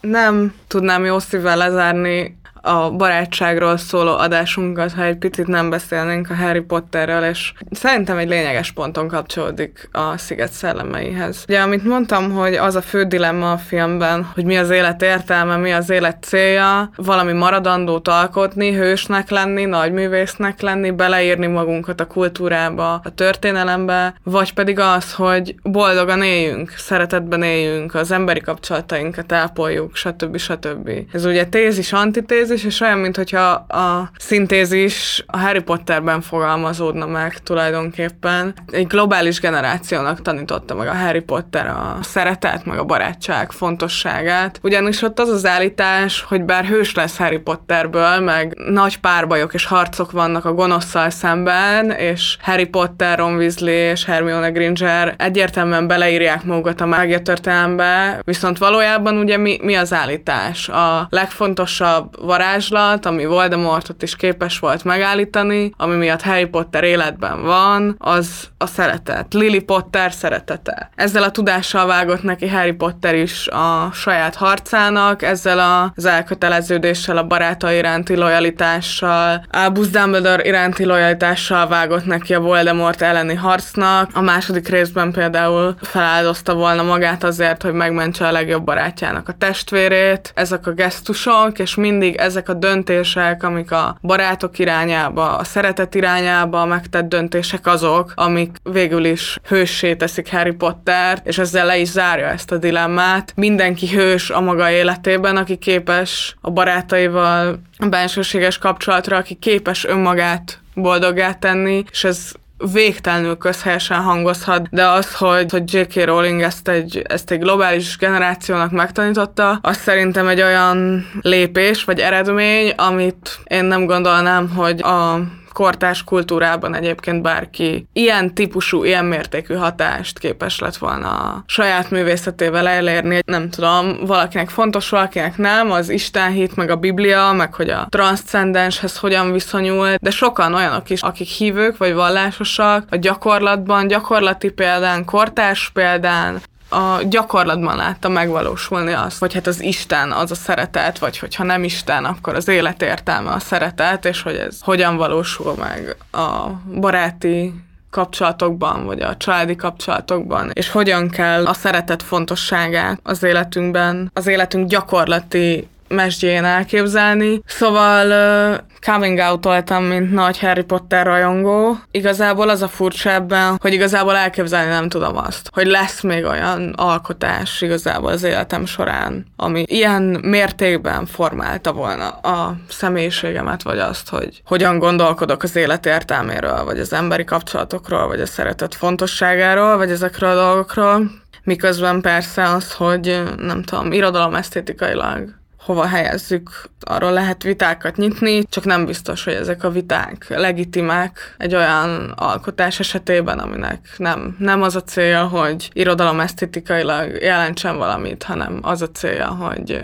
[0.00, 6.34] Nem tudnám jó szívvel lezárni a barátságról szóló adásunkat, ha egy picit nem beszélnénk a
[6.34, 11.44] Harry Potterről, és szerintem egy lényeges ponton kapcsolódik a sziget szellemeihez.
[11.48, 15.56] Ugye, amit mondtam, hogy az a fő dilemma a filmben, hogy mi az élet értelme,
[15.56, 22.92] mi az élet célja, valami maradandót alkotni, hősnek lenni, nagyművésznek lenni, beleírni magunkat a kultúrába,
[23.04, 30.36] a történelembe, vagy pedig az, hogy boldogan éljünk, szeretetben éljünk, az emberi kapcsolatainkat ápoljuk, stb.
[30.36, 30.90] stb.
[31.12, 37.38] Ez ugye tézis, antitézis, szintézis, és olyan, mintha a szintézis a Harry Potterben fogalmazódna meg
[37.38, 38.54] tulajdonképpen.
[38.70, 44.58] Egy globális generációnak tanította meg a Harry Potter a szeretet, meg a barátság fontosságát.
[44.62, 49.64] Ugyanis ott az az állítás, hogy bár hős lesz Harry Potterből, meg nagy párbajok és
[49.64, 56.44] harcok vannak a gonoszszal szemben, és Harry Potter, Ron Weasley és Hermione Granger egyértelműen beleírják
[56.44, 60.68] magukat a mágia történelembe, viszont valójában ugye mi, mi az állítás?
[60.68, 67.96] A legfontosabb varázslat, ami Voldemortot is képes volt megállítani, ami miatt Harry Potter életben van,
[67.98, 69.34] az a szeretet.
[69.34, 70.90] Lily Potter szeretete.
[70.94, 77.26] Ezzel a tudással vágott neki Harry Potter is a saját harcának, ezzel az elköteleződéssel, a
[77.26, 84.10] barátai iránti lojalitással, Albus Dumbledore iránti lojalitással vágott neki a Voldemort elleni harcnak.
[84.14, 90.32] A második részben például feláldozta volna magát azért, hogy megmentse a legjobb barátjának a testvérét.
[90.34, 96.64] Ezek a gesztusok, és mindig ezek a döntések, amik a barátok irányába, a szeretet irányába
[96.64, 102.26] megtett döntések azok, amik végül is hőssé teszik Harry Potter, és ezzel le is zárja
[102.26, 103.32] ezt a dilemmát.
[103.36, 111.32] Mindenki hős a maga életében, aki képes a barátaival bensőséges kapcsolatra, aki képes önmagát boldoggá
[111.32, 112.32] tenni, és ez
[112.72, 116.04] végtelenül közhelyesen hangozhat, de az, hogy, hogy J.K.
[116.04, 122.70] Rowling ezt egy, ezt egy globális generációnak megtanította, az szerintem egy olyan lépés vagy eredmény,
[122.70, 125.20] amit én nem gondolnám, hogy a
[125.52, 132.68] kortás kultúrában egyébként bárki ilyen típusú, ilyen mértékű hatást képes lett volna a saját művészetével
[132.68, 133.20] elérni.
[133.26, 137.86] Nem tudom, valakinek fontos, valakinek nem, az Isten hit, meg a Biblia, meg hogy a
[137.88, 145.04] transzcendenshez hogyan viszonyul, de sokan olyanok is, akik hívők vagy vallásosak, a gyakorlatban, gyakorlati példán,
[145.04, 146.40] kortárs példán,
[146.72, 151.64] a gyakorlatban látta megvalósulni azt, hogy hát az Isten az a szeretet, vagy hogyha nem
[151.64, 156.48] Isten, akkor az élet értelme a szeretet, és hogy ez hogyan valósul meg a
[156.80, 157.54] baráti
[157.90, 164.68] kapcsolatokban, vagy a családi kapcsolatokban, és hogyan kell a szeretet fontosságát az életünkben, az életünk
[164.68, 167.42] gyakorlati mesdjén elképzelni.
[167.46, 171.76] Szóval uh, coming out voltam, mint nagy Harry Potter rajongó.
[171.90, 176.72] Igazából az a furcsa ebben, hogy igazából elképzelni nem tudom azt, hogy lesz még olyan
[176.76, 184.42] alkotás igazából az életem során, ami ilyen mértékben formálta volna a személyiségemet, vagy azt, hogy
[184.44, 190.30] hogyan gondolkodok az élet értelméről, vagy az emberi kapcsolatokról, vagy a szeretet fontosságáról, vagy ezekről
[190.30, 191.10] a dolgokról.
[191.44, 196.50] Miközben persze az, hogy nem tudom, irodalom esztétikailag hova helyezzük,
[196.80, 202.80] arról lehet vitákat nyitni, csak nem biztos, hogy ezek a viták legitimák egy olyan alkotás
[202.80, 208.90] esetében, aminek nem, nem az a célja, hogy irodalom esztetikailag jelentsen valamit, hanem az a
[208.90, 209.82] célja, hogy,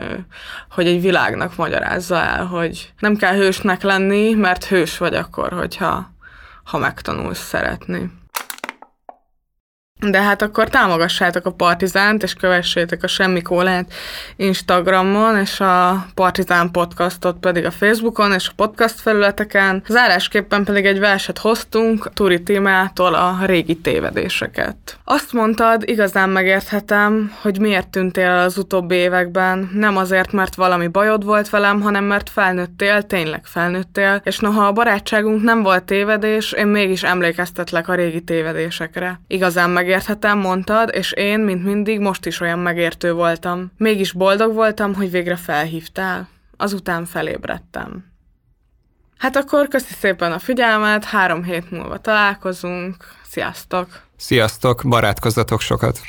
[0.70, 6.16] hogy egy világnak magyarázza el, hogy nem kell hősnek lenni, mert hős vagy akkor, hogyha
[6.64, 8.10] ha megtanulsz szeretni.
[10.00, 13.92] De hát akkor támogassátok a Partizánt, és kövessétek a Semmi Kólát
[14.36, 19.82] Instagramon, és a Partizán podcastot pedig a Facebookon, és a podcast felületeken.
[19.88, 24.76] Zárásképpen pedig egy verset hoztunk Turi témától a régi tévedéseket.
[25.04, 29.70] Azt mondtad, igazán megérthetem, hogy miért tűntél el az utóbbi években.
[29.74, 34.72] Nem azért, mert valami bajod volt velem, hanem mert felnőttél, tényleg felnőttél, és noha a
[34.72, 39.20] barátságunk nem volt tévedés, én mégis emlékeztetlek a régi tévedésekre.
[39.26, 43.70] Igazán meg megérthetem, mondtad, és én, mint mindig, most is olyan megértő voltam.
[43.76, 46.28] Mégis boldog voltam, hogy végre felhívtál.
[46.56, 48.04] Azután felébredtem.
[49.18, 52.96] Hát akkor köszi szépen a figyelmet, három hét múlva találkozunk.
[53.30, 54.00] Sziasztok!
[54.16, 56.00] Sziasztok, barátkozzatok sokat!